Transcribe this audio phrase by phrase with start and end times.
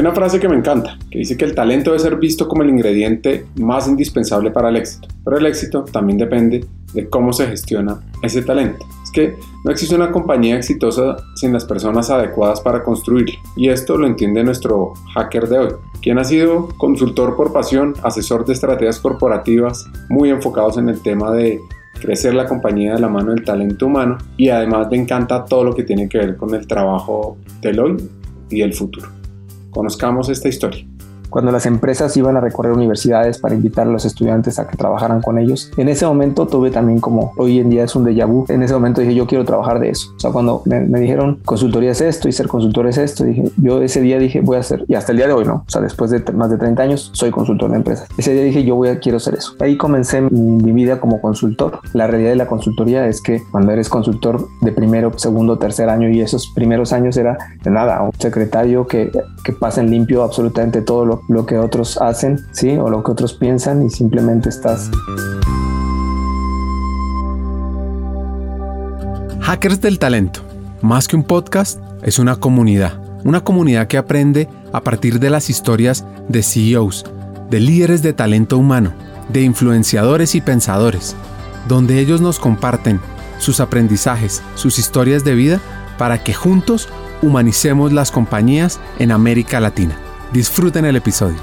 [0.00, 2.62] Hay una frase que me encanta, que dice que el talento debe ser visto como
[2.62, 7.46] el ingrediente más indispensable para el éxito, pero el éxito también depende de cómo se
[7.46, 8.86] gestiona ese talento.
[9.04, 13.98] Es que no existe una compañía exitosa sin las personas adecuadas para construirla, y esto
[13.98, 15.68] lo entiende nuestro hacker de hoy,
[16.00, 21.30] quien ha sido consultor por pasión, asesor de estrategias corporativas, muy enfocados en el tema
[21.30, 21.60] de
[22.00, 25.74] crecer la compañía de la mano del talento humano y además le encanta todo lo
[25.74, 27.96] que tiene que ver con el trabajo del hoy
[28.48, 29.19] y el futuro.
[29.70, 30.84] Conozcamos esta historia
[31.30, 35.22] cuando las empresas iban a recorrer universidades para invitar a los estudiantes a que trabajaran
[35.22, 35.70] con ellos.
[35.76, 38.44] En ese momento tuve también como hoy en día es un déjà vu.
[38.48, 40.12] En ese momento dije, yo quiero trabajar de eso.
[40.16, 43.80] O sea, cuando me, dijeron consultoría es esto y ser consultor es esto, dije, yo
[43.80, 45.64] ese día dije, voy a hacer, y hasta el día de hoy, ¿no?
[45.66, 48.08] O sea, después de más de 30 años, soy consultor de empresas.
[48.18, 49.54] Ese día dije, yo voy a, quiero hacer eso.
[49.60, 51.80] Ahí comencé mi, vida como consultor.
[51.92, 56.08] La realidad de la consultoría es que cuando eres consultor de primero, segundo, tercer año
[56.08, 59.10] y esos primeros años era de nada, un secretario que,
[59.44, 62.76] que pasa en limpio absolutamente todo lo lo que otros hacen, ¿sí?
[62.76, 64.90] O lo que otros piensan y simplemente estás...
[69.40, 70.42] Hackers del Talento,
[70.80, 73.00] más que un podcast, es una comunidad.
[73.24, 77.04] Una comunidad que aprende a partir de las historias de CEOs,
[77.50, 78.92] de líderes de talento humano,
[79.28, 81.16] de influenciadores y pensadores,
[81.68, 83.00] donde ellos nos comparten
[83.38, 85.60] sus aprendizajes, sus historias de vida,
[85.98, 86.88] para que juntos
[87.20, 89.96] humanicemos las compañías en América Latina.
[90.32, 91.38] Disfruten el episodio.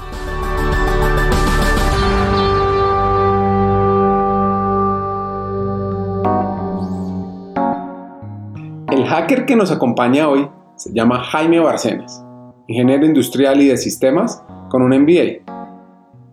[8.90, 12.24] El hacker que nos acompaña hoy se llama Jaime Barcenas,
[12.66, 15.44] ingeniero industrial y de sistemas con un MBA.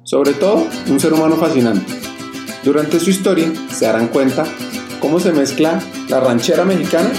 [0.03, 1.92] Sobre todo, un ser humano fascinante.
[2.64, 4.45] Durante su historia se darán cuenta
[5.02, 7.09] cómo se mezcla la ranchera mexicana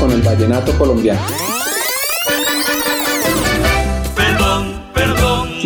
[0.00, 1.45] con el vallenato colombiano.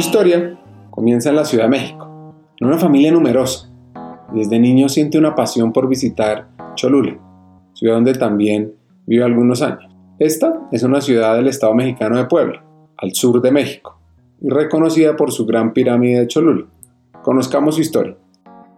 [0.00, 3.71] Su historia comienza en la Ciudad de México, en una familia numerosa.
[4.33, 7.19] Desde niño siente una pasión por visitar Cholula,
[7.75, 8.72] ciudad donde también
[9.05, 9.94] vive algunos años.
[10.19, 12.65] Esta es una ciudad del estado mexicano de Puebla,
[12.97, 14.00] al sur de México,
[14.41, 16.65] y reconocida por su gran pirámide de Cholula.
[17.22, 18.16] Conozcamos su historia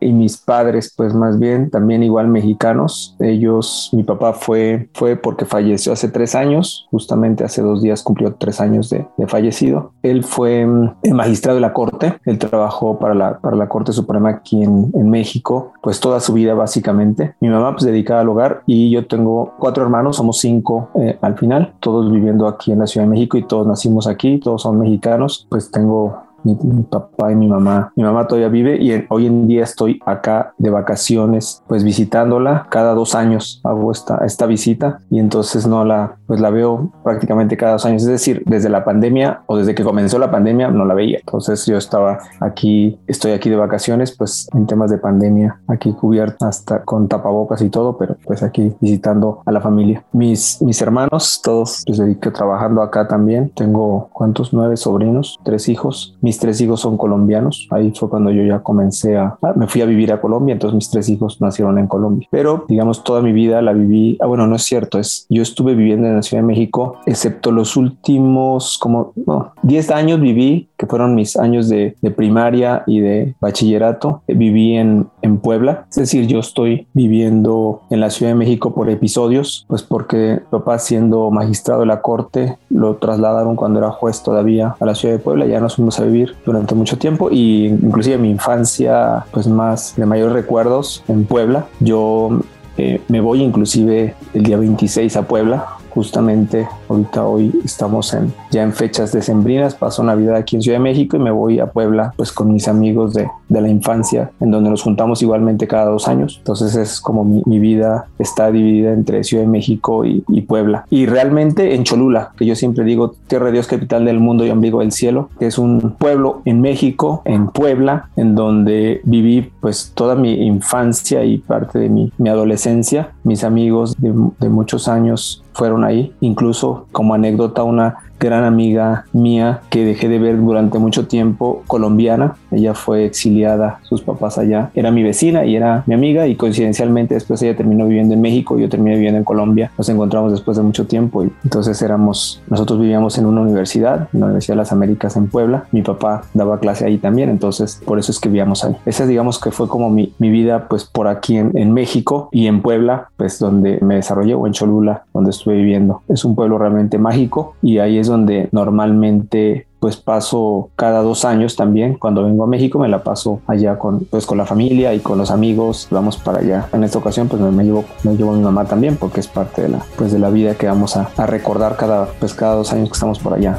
[0.03, 3.17] y mis padres, pues más bien también igual mexicanos.
[3.21, 8.35] Ellos, mi papá fue, fue porque falleció hace tres años, justamente hace dos días cumplió
[8.35, 9.93] tres años de, fallecido.
[10.03, 13.93] Él fue mm, el magistrado de la corte, él trabajó para la, para la Corte
[13.93, 17.35] Suprema aquí en, en México, pues toda su vida básicamente.
[17.41, 21.39] Mi mamá pues dedicada al hogar y yo tengo cuatro hermanos, somos cinco eh, al
[21.39, 24.79] final, todos viviendo aquí en la Ciudad de México y todos nacimos aquí, todos son
[24.79, 27.93] mexicanos, pues tengo mi, papá y mi mamá.
[27.97, 32.67] Mi mamá todavía vive y hoy en día estoy acá de vacaciones, pues visitándola.
[32.71, 37.57] Cada dos años hago esta, esta visita y entonces no la, pues la veo prácticamente
[37.57, 38.03] cada dos años.
[38.03, 41.19] Es decir, desde la pandemia o desde que comenzó la pandemia no la veía.
[41.19, 46.47] Entonces yo estaba aquí, estoy aquí de vacaciones, pues en temas de pandemia, aquí cubierto
[46.47, 50.05] hasta con tapabocas y todo, pero pues aquí visitando a la familia.
[50.13, 53.51] Mis, mis hermanos, todos pues dediqué trabajando acá también.
[53.55, 54.53] Tengo, ¿cuántos?
[54.53, 56.17] Nueve sobrinos, tres hijos.
[56.39, 57.67] Tres hijos son colombianos.
[57.71, 60.91] Ahí fue cuando yo ya comencé a, me fui a vivir a Colombia, entonces mis
[60.91, 62.29] tres hijos nacieron en Colombia.
[62.31, 65.75] Pero digamos, toda mi vida la viví, ah, bueno, no es cierto, es, yo estuve
[65.75, 70.87] viviendo en la Ciudad de México, excepto los últimos como, no, 10 años viví, que
[70.87, 75.87] fueron mis años de, de primaria y de bachillerato, viví en, en Puebla.
[75.91, 80.79] Es decir, yo estoy viviendo en la Ciudad de México por episodios, pues porque papá
[80.79, 85.21] siendo magistrado de la corte, lo trasladaron cuando era juez todavía a la Ciudad de
[85.21, 89.95] Puebla, ya nos fuimos a vivir durante mucho tiempo y inclusive mi infancia pues más
[89.97, 91.67] de mayores recuerdos en Puebla.
[91.81, 92.41] Yo
[92.77, 98.63] eh, me voy inclusive el día 26 a Puebla justamente ahorita hoy estamos en, ya
[98.63, 102.15] en fechas decembrinas, paso Navidad aquí en Ciudad de México y me voy a Puebla
[102.17, 106.09] pues con mis amigos de, de la infancia en donde nos juntamos igualmente cada dos
[106.09, 106.37] años.
[106.39, 110.85] Entonces es como mi, vida está dividida entre Ciudad de México y, y, Puebla.
[110.91, 114.51] Y realmente en Cholula, que yo siempre digo Tierra de Dios, capital del mundo y
[114.51, 119.93] ombligo del cielo, que es un pueblo en México, en Puebla, en donde viví pues
[119.95, 123.13] toda mi infancia y parte de mi, mi adolescencia.
[123.23, 126.15] Mis amigos de, de muchos años fueron ahí.
[126.21, 132.37] Incluso como anécdota, una gran amiga mía que dejé de ver durante mucho tiempo, colombiana.
[132.51, 134.71] Ella fue exiliada, sus papás allá.
[134.75, 138.59] Era mi vecina y era mi amiga y coincidencialmente después ella terminó viviendo en México,
[138.59, 139.73] yo terminé viviendo en Colombia.
[139.77, 144.27] Nos encontramos después de mucho tiempo y entonces éramos, nosotros vivíamos en una universidad, la
[144.27, 145.65] Universidad de las Américas en Puebla.
[145.73, 148.77] Mi papá daba clase ahí también, entonces por eso es que vivíamos ahí.
[148.87, 152.47] Esa digamos que fue como mi, mi vida pues por aquí en, en México y
[152.47, 156.03] en Puebla, pues donde me desarrollé o en Cholula, donde estuve viviendo.
[156.09, 158.12] Es un pueblo realmente mágico y ahí es donde
[158.53, 161.95] normalmente pues paso cada dos años también.
[161.95, 165.19] Cuando vengo a México me la paso allá con, pues, con la familia y con
[165.19, 165.89] los amigos.
[165.91, 166.69] Vamos para allá.
[166.73, 169.63] En esta ocasión pues me, llevo, me llevo a mi mamá también porque es parte
[169.63, 172.73] de la, pues, de la vida que vamos a, a recordar cada, pues, cada dos
[172.73, 173.59] años que estamos por allá.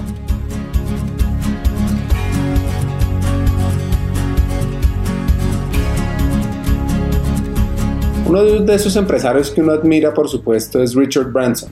[8.34, 11.70] Uno de esos empresarios que uno admira, por supuesto, es Richard Branson,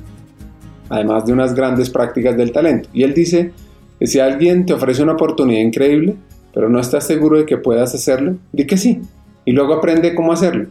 [0.92, 2.90] además de unas grandes prácticas del talento.
[2.94, 3.52] Y él dice
[4.00, 6.16] que si alguien te ofrece una oportunidad increíble,
[6.54, 9.02] pero no estás seguro de que puedas hacerlo, di que sí,
[9.46, 10.68] y luego aprende cómo hacerlo.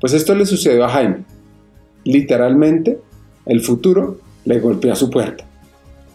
[0.00, 1.24] Pues esto le sucedió a Jaime.
[2.04, 2.98] Literalmente,
[3.46, 5.44] el futuro le golpeó a su puerta.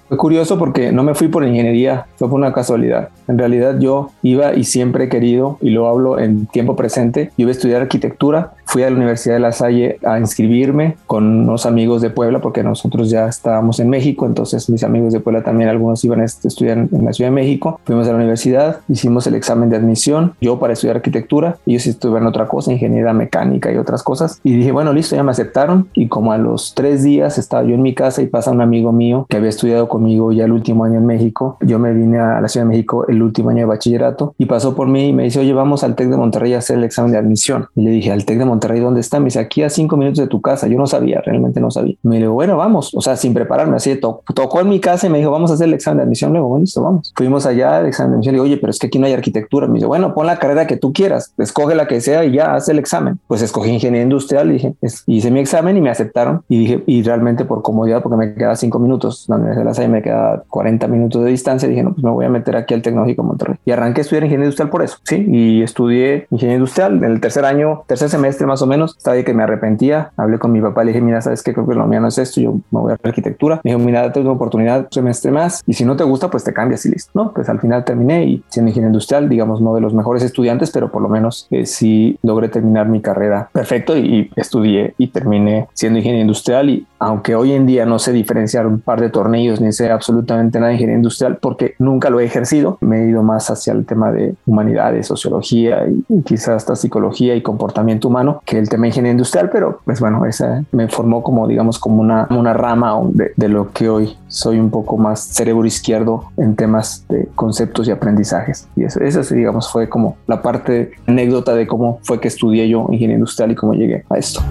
[0.09, 3.09] Fue curioso porque no me fui por ingeniería, fue una casualidad.
[3.27, 7.43] En realidad yo iba y siempre he querido, y lo hablo en tiempo presente, yo
[7.43, 11.65] iba a estudiar arquitectura, fui a la Universidad de La Salle a inscribirme con unos
[11.65, 15.69] amigos de Puebla porque nosotros ya estábamos en México, entonces mis amigos de Puebla también,
[15.69, 17.79] algunos iban a estudiar en la Ciudad de México.
[17.85, 22.27] Fuimos a la universidad, hicimos el examen de admisión, yo para estudiar arquitectura, ellos estudiaban
[22.27, 24.39] otra cosa, ingeniería mecánica y otras cosas.
[24.43, 25.87] Y dije, bueno, listo, ya me aceptaron.
[25.93, 28.91] Y como a los tres días estaba yo en mi casa y pasa un amigo
[28.91, 31.57] mío que había estudiado conmigo ya el último año en México.
[31.61, 34.75] Yo me vine a la Ciudad de México el último año de bachillerato y pasó
[34.75, 37.11] por mí y me dice, oye, vamos al TEC de Monterrey a hacer el examen
[37.11, 37.67] de admisión.
[37.75, 39.19] Y le dije, ¿al TEC de Monterrey dónde está?
[39.19, 40.67] Me dice, aquí a cinco minutos de tu casa.
[40.67, 41.95] Yo no sabía, realmente no sabía.
[42.03, 45.09] Me dijo, bueno, vamos, o sea, sin prepararme, así to tocó en mi casa y
[45.09, 46.31] me dijo, vamos a hacer el examen de admisión.
[46.31, 47.13] Luego, bueno, listo, vamos.
[47.15, 48.33] Fuimos allá al examen de admisión.
[48.33, 49.67] Le digo, oye, pero es que aquí no hay arquitectura.
[49.67, 52.55] Me dice, bueno, pon la carrera que tú quieras, escoge la que sea y ya
[52.55, 53.19] haz el examen.
[53.27, 54.75] Pues escogí ingeniería industrial dije,
[55.07, 56.43] hice mi examen y me aceptaron.
[56.47, 59.73] Y dije, y realmente por comodidad, porque me quedaba cinco minutos, la Universidad de la
[59.89, 62.81] me quedaba 40 minutos de distancia, dije, no, pues me voy a meter aquí al
[62.81, 63.57] Tecnológico Monterrey.
[63.65, 66.97] Y arranqué a estudiar ingeniería industrial por eso, sí, y estudié ingeniería industrial.
[66.97, 70.11] En el tercer año, tercer semestre más o menos, estaba de que me arrepentía.
[70.17, 71.53] Hablé con mi papá, le dije, mira, ¿sabes qué?
[71.53, 73.61] Creo que lo mío no es esto, yo me voy a arquitectura.
[73.63, 76.43] Me dijo, mira, date una oportunidad, un semestre más, y si no te gusta, pues
[76.43, 77.11] te cambias y listo.
[77.13, 80.71] No, pues al final terminé y siendo ingeniero industrial, digamos, no de los mejores estudiantes,
[80.71, 85.07] pero por lo menos eh, sí logré terminar mi carrera perfecto y, y estudié y
[85.07, 89.09] terminé siendo ingeniero industrial y aunque hoy en día no sé diferenciar un par de
[89.09, 93.23] tornillos ni absolutamente nada de ingeniería industrial porque nunca lo he ejercido, me he ido
[93.23, 98.57] más hacia el tema de humanidades, sociología y, quizás hasta psicología y comportamiento humano que
[98.57, 102.27] el tema de ingeniería industrial, pero pues bueno, esa me formó como digamos como una,
[102.29, 107.05] una rama de, de lo que hoy soy un poco más cerebro izquierdo en temas
[107.09, 108.67] de conceptos y aprendizajes.
[108.75, 112.81] Y eso, eso digamos fue como la parte anécdota de cómo fue que estudié yo
[112.91, 114.41] ingeniería industrial y cómo llegué a esto.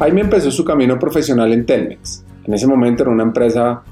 [0.00, 2.24] Jaime empezó su camino profesional en Telmex.
[2.44, 3.82] En ese momento era una empresa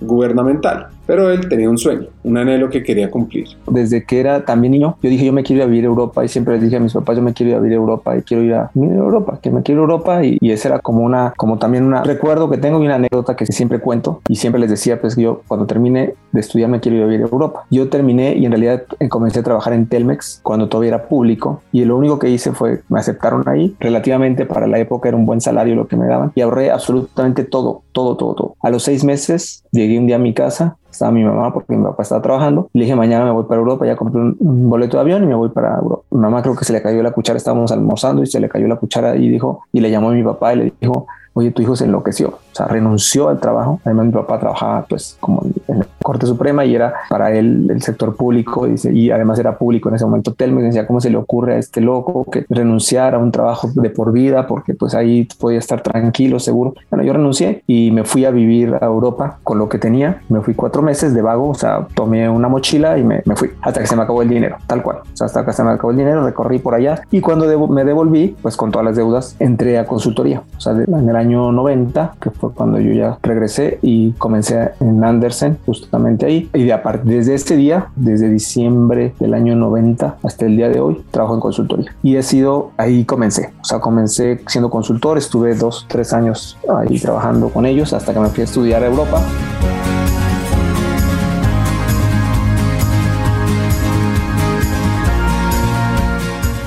[0.00, 3.48] gubernamental, pero él tenía un sueño, un anhelo que quería cumplir.
[3.66, 6.22] Desde que era también niño, yo dije, yo me quiero ir a vivir a Europa
[6.22, 8.14] y siempre les dije a mis papás, yo me quiero ir a vivir a Europa
[8.14, 10.80] y quiero ir a Europa, que me quiero ir a Europa y, y ese era
[10.80, 14.36] como una, como también un recuerdo que tengo y una anécdota que siempre cuento y
[14.36, 17.28] siempre les decía, pues yo cuando termine de estudiar me quiero ir a vivir a
[17.28, 17.64] Europa.
[17.70, 21.86] Yo terminé y en realidad comencé a trabajar en Telmex cuando todavía era público y
[21.86, 25.40] lo único que hice fue, me aceptaron ahí, relativamente para la época era un buen
[25.40, 28.56] salario lo que me daban y ahorré absolutamente todo, todo, todo, todo.
[28.60, 31.84] A los seis meses llegué un día a mi casa estaba mi mamá porque mi
[31.84, 32.68] papá estaba trabajando.
[32.72, 35.34] Le dije, mañana me voy para Europa, ya compré un, boleto de avión y me
[35.34, 36.02] voy para Europa.
[36.10, 38.68] Mi mamá creo que se le cayó la cuchara, estábamos almorzando y se le cayó
[38.68, 41.62] la cuchara y dijo, y le llamó a mi papá y le dijo, oye, tu
[41.62, 43.80] hijo se enloqueció, o sea, renunció al trabajo.
[43.84, 47.82] Además, mi papá trabajaba pues como en la Corte Suprema y era para él el
[47.82, 50.32] sector público y además era público en ese momento.
[50.34, 53.90] Telmex decía, ¿cómo se le ocurre a este loco que renunciar a un trabajo de
[53.90, 56.74] por vida porque pues ahí podía estar tranquilo, seguro?
[56.90, 60.22] Bueno, yo renuncié y me fui a vivir a Europa con lo que tenía.
[60.28, 63.50] Me fui cuatro meses de vago, o sea, tomé una mochila y me, me fui
[63.60, 64.98] hasta que se me acabó el dinero, tal cual.
[65.12, 67.68] O sea, hasta que se me acabó el dinero, recorrí por allá y cuando devo,
[67.68, 70.42] me devolví, pues con todas las deudas, entré a consultoría.
[70.56, 75.04] O sea, en el año 90, que fue cuando yo ya regresé y comencé en
[75.04, 76.48] Andersen, justamente ahí.
[76.54, 80.80] Y de aparte, desde este día, desde diciembre del año 90 hasta el día de
[80.80, 81.94] hoy, trabajo en consultoría.
[82.02, 83.50] Y he sido, ahí comencé.
[83.60, 88.20] O sea, comencé siendo consultor, estuve dos, tres años ahí trabajando con ellos hasta que
[88.20, 89.22] me fui a estudiar a Europa.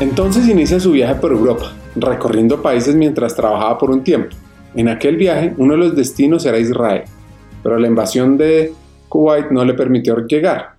[0.01, 4.35] Entonces inicia su viaje por Europa, recorriendo países mientras trabajaba por un tiempo.
[4.75, 7.03] En aquel viaje, uno de los destinos era Israel,
[7.61, 8.73] pero la invasión de
[9.09, 10.75] Kuwait no le permitió llegar.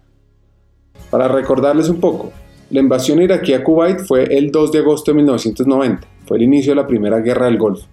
[1.10, 2.32] Para recordarles un poco,
[2.70, 6.72] la invasión iraquí a Kuwait fue el 2 de agosto de 1990, fue el inicio
[6.72, 7.86] de la Primera Guerra del Golfo.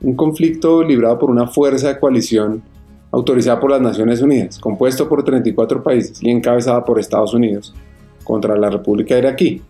[0.00, 2.62] Un conflicto librado por una fuerza de coalición
[3.10, 7.74] autorizada por las Naciones Unidas, compuesto por 34 países y encabezada por Estados Unidos,
[8.22, 9.60] contra la República Iraquí.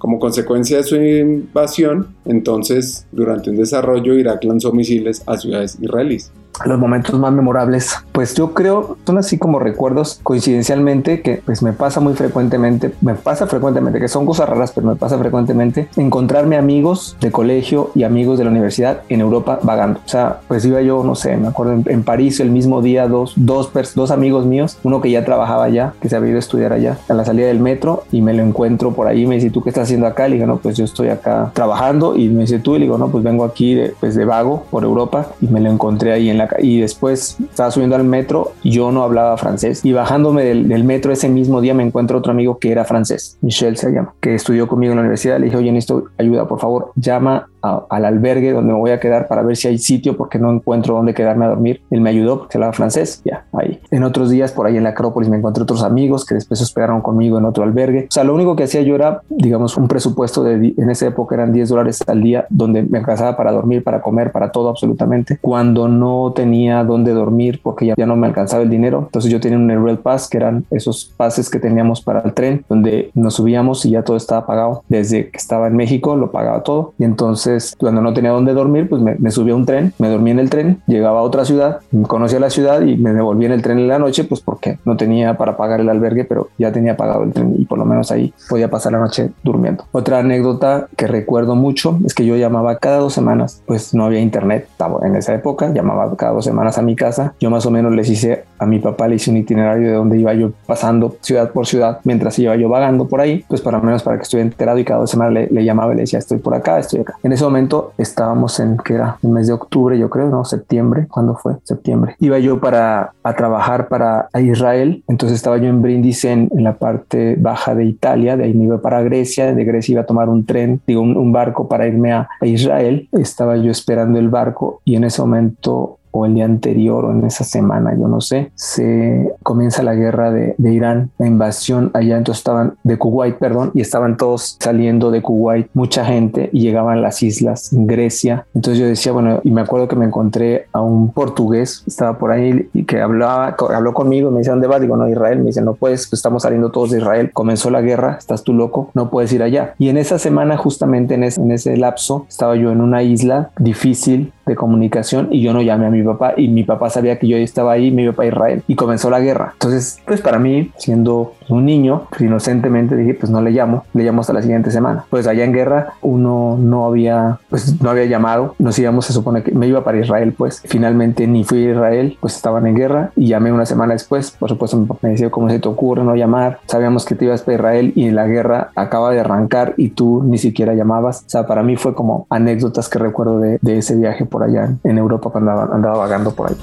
[0.00, 6.32] Como consecuencia de su invasión, entonces, durante un desarrollo, Irak lanzó misiles a ciudades israelíes
[6.64, 11.72] los momentos más memorables, pues yo creo son así como recuerdos coincidencialmente que pues me
[11.72, 16.56] pasa muy frecuentemente, me pasa frecuentemente, que son cosas raras, pero me pasa frecuentemente encontrarme
[16.56, 20.00] amigos de colegio y amigos de la universidad en Europa vagando.
[20.04, 23.34] O sea, pues iba yo, no sé, me acuerdo en, París el mismo día dos,
[23.36, 26.72] dos, dos amigos míos, uno que ya trabajaba allá, que se había ido a estudiar
[26.72, 29.62] allá, a la salida del metro y me lo encuentro por ahí, me dice, ¿tú
[29.62, 30.28] qué estás haciendo acá?
[30.28, 32.98] Le digo, no, pues yo estoy acá trabajando y me dice, tú, y le digo,
[32.98, 36.30] no, pues vengo aquí de, pues de vago por Europa y me lo encontré ahí
[36.30, 39.84] en la y después estaba subiendo al metro, yo no hablaba francés.
[39.84, 43.76] Y bajándome del, metro ese mismo día me encuentro otro amigo que era francés, Michel
[43.76, 46.92] se llama, que estudió conmigo en la universidad, le dije, oye, necesito ayuda, por favor,
[46.96, 50.52] llama al albergue donde me voy a quedar para ver si hay sitio porque no
[50.52, 51.82] encuentro dónde quedarme a dormir.
[51.90, 53.80] Él me ayudó porque hablaba francés, ya, ahí.
[53.90, 57.00] En otros días por ahí en la Acrópolis me encontré otros amigos que después hospedaron
[57.00, 58.06] conmigo en otro albergue.
[58.08, 61.34] O sea, lo único que hacía yo era, digamos, un presupuesto de, en esa época
[61.34, 65.38] eran 10 dólares al día donde me alcanzaba para dormir, para comer, para todo absolutamente.
[65.40, 69.02] Cuando no tenía dónde dormir porque ya, ya no me alcanzaba el dinero.
[69.06, 72.64] Entonces yo tenía un Rail Pass, que eran esos pases que teníamos para el tren,
[72.68, 74.82] donde nos subíamos y ya todo estaba pagado.
[74.88, 76.92] Desde que estaba en México lo pagaba todo.
[76.98, 80.08] Y entonces cuando no tenía dónde dormir, pues me, me subía a un tren, me
[80.08, 83.52] dormía en el tren, llegaba a otra ciudad, conocía la ciudad y me devolvía en
[83.52, 86.72] el tren en la noche, pues porque no tenía para pagar el albergue, pero ya
[86.72, 89.84] tenía pagado el tren y por lo menos ahí podía pasar la noche durmiendo.
[89.92, 94.20] Otra anécdota que recuerdo mucho es que yo llamaba cada dos semanas, pues no había
[94.20, 94.68] internet,
[95.02, 97.34] en esa época, llamaba cada dos semanas a mi casa.
[97.40, 100.18] Yo más o menos les hice a mi papá, le hice un itinerario de donde
[100.18, 104.02] iba yo pasando ciudad por ciudad mientras iba yo vagando por ahí, pues para menos
[104.02, 106.38] para que estuviera enterado y cada dos semanas le, le, llamaba y le decía estoy
[106.38, 107.16] por acá, estoy acá.
[107.22, 111.06] En ese momento estábamos en, que era el mes de octubre, yo creo, no, septiembre,
[111.08, 111.56] ¿cuándo fue?
[111.64, 112.16] Septiembre.
[112.20, 117.36] Iba yo para a trabajar para Israel, entonces estaba yo en Brindisi en, la parte
[117.38, 120.44] baja de Italia, de ahí me iba para Grecia, de Grecia iba a tomar un
[120.44, 124.80] tren, digo, un, un barco para irme a, a Israel, estaba yo esperando el barco
[124.84, 128.50] y en ese momento o el día anterior o en esa semana, yo no sé,
[128.54, 133.80] se comienza la guerra de, Irán, la invasión allá, entonces estaban de Kuwait, perdón, y
[133.80, 138.46] estaban todos saliendo de Kuwait, mucha gente, y llegaban las islas, Grecia.
[138.54, 142.30] Entonces yo decía, bueno, y me acuerdo que me encontré a un portugués, estaba por
[142.30, 144.80] ahí y que hablaba, habló conmigo, me dice, ¿dónde vas?
[144.80, 147.80] Digo, no, Israel, me dice, no puedes, pues estamos saliendo todos de Israel, comenzó la
[147.80, 149.74] guerra, estás tú loco, no puedes ir allá.
[149.78, 153.50] Y en esa semana, justamente en ese, en ese lapso, estaba yo en una isla
[153.58, 157.26] difícil, de comunicación y yo no llamé a mi papá y mi papá sabía que
[157.26, 159.50] yo estaba ahí, me iba para Israel y comenzó la guerra.
[159.54, 164.04] Entonces, pues para mí, siendo un niño, pues inocentemente dije, pues no le llamo, le
[164.04, 165.04] llamo hasta la siguiente semana.
[165.10, 169.42] Pues allá en guerra uno no había, pues no había llamado, nos íbamos, se supone
[169.42, 173.10] que me iba para Israel, pues finalmente ni fui a Israel, pues estaban en guerra
[173.16, 176.04] y llamé una semana después, por supuesto mi papá me decía, ¿cómo se te ocurre
[176.04, 176.60] no llamar?
[176.66, 180.38] Sabíamos que te ibas para Israel y la guerra acaba de arrancar y tú ni
[180.38, 181.24] siquiera llamabas.
[181.26, 184.74] O sea, para mí fue como anécdotas que recuerdo de, de ese viaje por allá
[184.84, 186.56] en Europa cuando andaba vagando por ahí.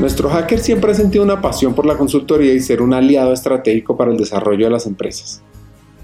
[0.00, 3.96] Nuestro hacker siempre ha sentido una pasión por la consultoría y ser un aliado estratégico
[3.96, 5.42] para el desarrollo de las empresas.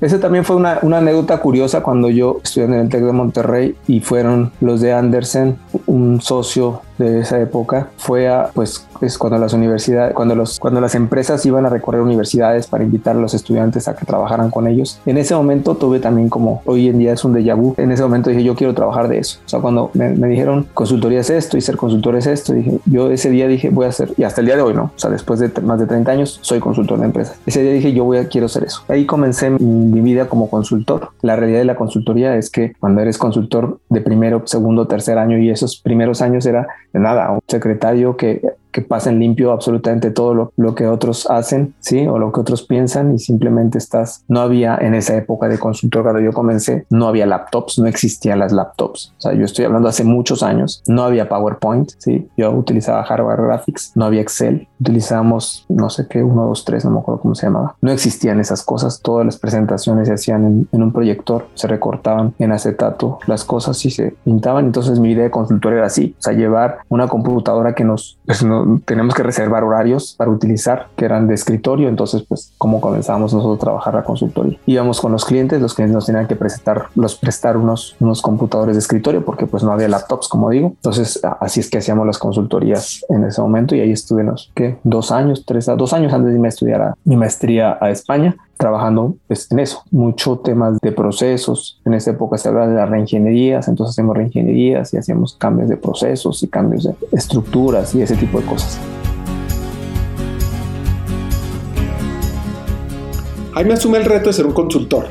[0.01, 3.77] Ese también fue una, una, anécdota curiosa cuando yo estudié en el TEC de Monterrey
[3.87, 9.39] y fueron los de Andersen, un socio de esa época fue a, pues, es cuando
[9.39, 13.35] las universidades, cuando, los, cuando las empresas iban a recorrer universidades para invitar a los
[13.35, 15.01] estudiantes a que trabajaran con ellos.
[15.07, 18.03] En ese momento tuve también como, hoy en día es un déjà vu, en ese
[18.03, 19.41] momento dije, yo quiero trabajar de eso.
[19.45, 23.11] O sea, cuando me, dijeron, consultoría es esto y ser consultor es esto, dije, yo
[23.11, 24.85] ese día dije, voy a hacer, y hasta el día de hoy, ¿no?
[24.85, 27.39] O sea, después de más de 30 años, soy consultor de empresas.
[27.47, 28.83] Ese día dije, yo voy quiero hacer eso.
[28.89, 31.11] Ahí comencé mi, vida como consultor.
[31.23, 35.39] La realidad de la consultoría es que cuando eres consultor de primero, segundo, tercer año
[35.39, 36.67] y esos primeros años era
[36.99, 38.43] nada, un secretario que
[38.73, 42.07] que pasen limpio absolutamente todo lo, lo, que otros hacen, ¿sí?
[42.07, 46.03] O lo que otros piensan y simplemente estás, no había en esa época de consultor
[46.03, 49.13] cuando yo comencé, no había laptops, no existían las laptops.
[49.19, 52.29] O sea, yo estoy hablando hace muchos años, no había PowerPoint, ¿sí?
[52.37, 56.91] Yo utilizaba Hardware Graphics, no había Excel, utilizábamos, no sé qué, uno, dos, tres, no
[56.91, 57.77] me acuerdo cómo se llamaba.
[57.81, 62.35] No existían esas cosas, todas las presentaciones se hacían en, en un proyector, se recortaban
[62.39, 64.65] en acetato las cosas y se pintaban.
[64.65, 68.43] Entonces mi idea de consultor era así, o sea, llevar una computadora que nos, pues,
[68.43, 71.89] nos tenemos que reservar horarios para utilizar que eran de escritorio.
[71.89, 74.59] Entonces, pues, ¿cómo comenzamos nosotros a trabajar la consultoría?
[74.67, 78.77] Íbamos con los clientes, los clientes nos tenían que presentar, los prestar unos, unos computadores
[78.77, 80.69] de escritorio porque pues no había laptops, como digo.
[80.69, 84.23] Entonces, así es que hacíamos las consultorías en ese momento y ahí estuve.
[84.85, 89.17] Dos años, tres, dos años antes de irme a estudiar mi maestría a España trabajando
[89.27, 91.81] pues, en eso, mucho temas de procesos.
[91.85, 95.77] En esa época se hablaba de las reingenierías, entonces hacemos reingenierías y hacíamos cambios de
[95.77, 98.79] procesos y cambios de estructuras y ese tipo de cosas.
[103.55, 105.09] Jaime asume el reto de ser un consultor.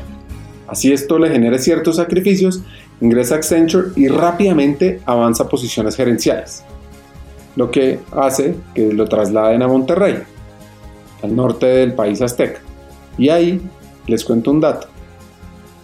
[0.66, 2.62] Así esto le genera ciertos sacrificios,
[3.00, 6.64] ingresa a Accenture y rápidamente avanza a posiciones gerenciales,
[7.56, 10.22] lo que hace que lo trasladen a Monterrey,
[11.22, 12.60] al norte del país azteca.
[13.18, 13.60] Y ahí
[14.06, 14.88] les cuento un dato.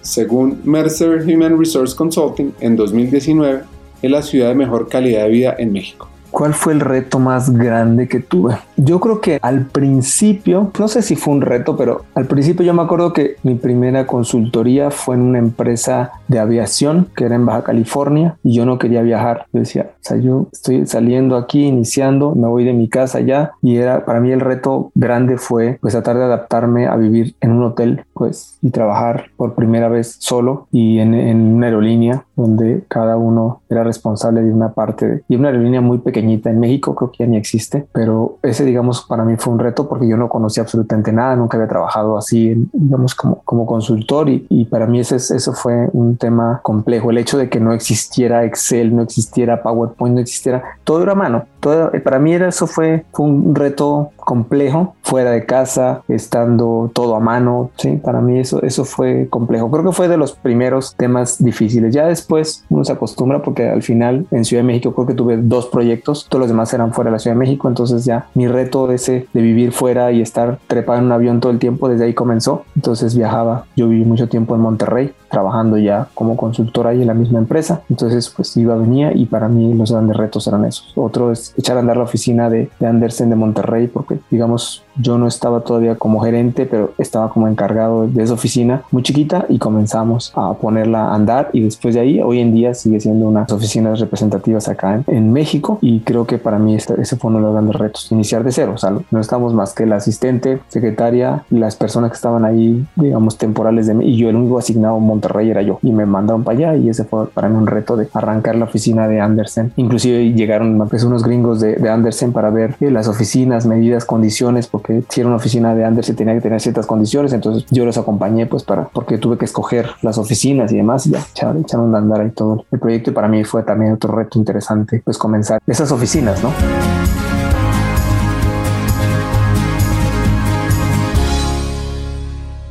[0.01, 3.63] Según Mercer Human Resource Consulting, en 2019
[4.01, 6.09] es la ciudad de mejor calidad de vida en México.
[6.31, 8.57] ¿Cuál fue el reto más grande que tuve?
[8.77, 12.75] Yo creo que al principio, no sé si fue un reto, pero al principio yo
[12.75, 17.47] me acuerdo que mi primera consultoría fue en una empresa de aviación que era en
[17.47, 19.47] Baja California y yo no quería viajar.
[19.53, 23.53] Yo decía, o sea, yo estoy saliendo aquí, iniciando, me voy de mi casa ya
[23.63, 27.53] y era para mí el reto grande fue pues tratar de adaptarme a vivir en
[27.53, 31.15] un hotel pues y trabajar por primera vez solo y en,
[31.55, 35.99] una aerolínea donde cada uno era responsable de una parte de, y una aerolínea muy
[35.99, 39.59] pequeña en México, creo que ya ni existe, pero ese, digamos, para mí fue un
[39.59, 44.29] reto porque yo no conocía absolutamente nada, nunca había trabajado así, digamos, como, como consultor
[44.29, 47.11] y, para mí ese, eso fue un tema complejo.
[47.11, 51.47] El hecho de que no existiera Excel, no existiera PowerPoint, no existiera, todo era mano.
[51.61, 57.21] Todo, para mí eso fue, fue un reto complejo, fuera de casa, estando todo a
[57.21, 59.71] mano, sí, para mí eso, eso fue complejo.
[59.71, 61.95] Creo que fue de los primeros temas difíciles.
[61.95, 65.37] Ya después uno se acostumbra porque al final en Ciudad de México creo que tuve
[65.39, 68.47] dos proyectos todos los demás eran fuera de la Ciudad de México, entonces ya mi
[68.47, 72.05] reto ese de vivir fuera y estar trepado en un avión todo el tiempo, desde
[72.05, 72.65] ahí comenzó.
[72.77, 77.15] Entonces viajaba, yo viví mucho tiempo en Monterrey, trabajando ya como consultor ahí en la
[77.15, 80.93] misma empresa, entonces pues iba, venía y para mí los grandes retos eran esos.
[80.97, 85.19] Otro es echar a andar la oficina de, de Andersen de Monterrey, porque digamos yo
[85.19, 89.59] no estaba todavía como gerente, pero estaba como encargado de esa oficina muy chiquita y
[89.59, 91.51] comenzamos a ponerla a andar.
[91.53, 95.79] Y después de ahí hoy en día sigue siendo unas oficinas representativas acá en, México.
[95.83, 98.51] Y creo que para mí este, ese fue uno de los grandes retos, iniciar de
[98.51, 102.87] cero, o sea, no estamos más que el asistente, secretaria, las personas que estaban ahí,
[102.97, 104.07] digamos, temporales de mí.
[104.07, 105.79] Y yo el único asignado a Monterrey era yo.
[105.83, 108.65] Y me mandaron para allá y ese fue para mí un reto de arrancar la
[108.65, 109.73] oficina de Andersen.
[109.77, 114.67] Inclusive llegaron pues, unos gringos de, de Andersen para ver eh, las oficinas, medidas, condiciones,
[114.67, 117.99] porque si era una oficina de Andersen tenía que tener ciertas condiciones, entonces yo los
[117.99, 121.99] acompañé pues para, porque tuve que escoger las oficinas y demás y ya echaron, a
[121.99, 125.61] andar ahí todo el proyecto y para mí fue también otro reto interesante pues comenzar
[125.67, 126.53] esas oficinas, ¿no?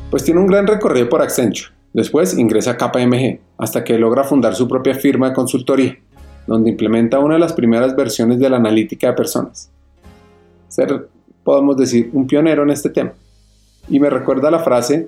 [0.09, 1.67] Pues tiene un gran recorrido por Accenture.
[1.93, 5.97] Después ingresa a KPMG hasta que logra fundar su propia firma de consultoría,
[6.47, 9.69] donde implementa una de las primeras versiones de la analítica de personas.
[10.67, 11.07] Ser
[11.47, 13.13] podemos decir, un pionero en este tema.
[13.87, 15.07] Y me recuerda la frase